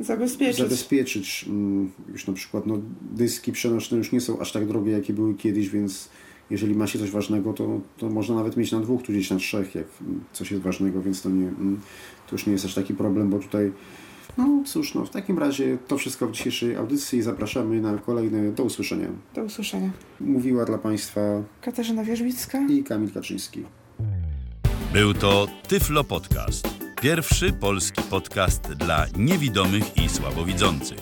[0.00, 0.58] zabezpieczyć.
[0.58, 1.44] zabezpieczyć.
[1.48, 2.78] Mm, Już na przykład no,
[3.12, 6.08] dyski przenośne już nie są aż tak drogie, jakie były kiedyś, więc
[6.50, 9.74] jeżeli ma się coś ważnego, to, to można nawet mieć na dwóch, tudzież na trzech,
[9.74, 11.80] jak mm, coś jest ważnego, więc to, nie, mm,
[12.26, 13.72] to już nie jest aż taki problem, bo tutaj
[14.38, 17.22] No cóż, no w takim razie to wszystko w dzisiejszej audycji.
[17.22, 18.52] Zapraszamy na kolejne.
[18.52, 19.08] Do usłyszenia.
[19.34, 19.90] Do usłyszenia.
[20.20, 21.20] Mówiła dla Państwa
[21.60, 22.60] Katarzyna Wierzbicka.
[22.68, 23.64] i Kamil Kaczyński.
[24.92, 26.68] Był to Tyflo Podcast.
[27.02, 30.98] Pierwszy polski podcast dla niewidomych i słabowidzących.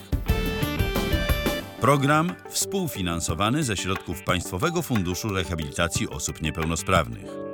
[1.81, 7.50] Program współfinansowany ze środków Państwowego Funduszu Rehabilitacji Osób Niepełnosprawnych.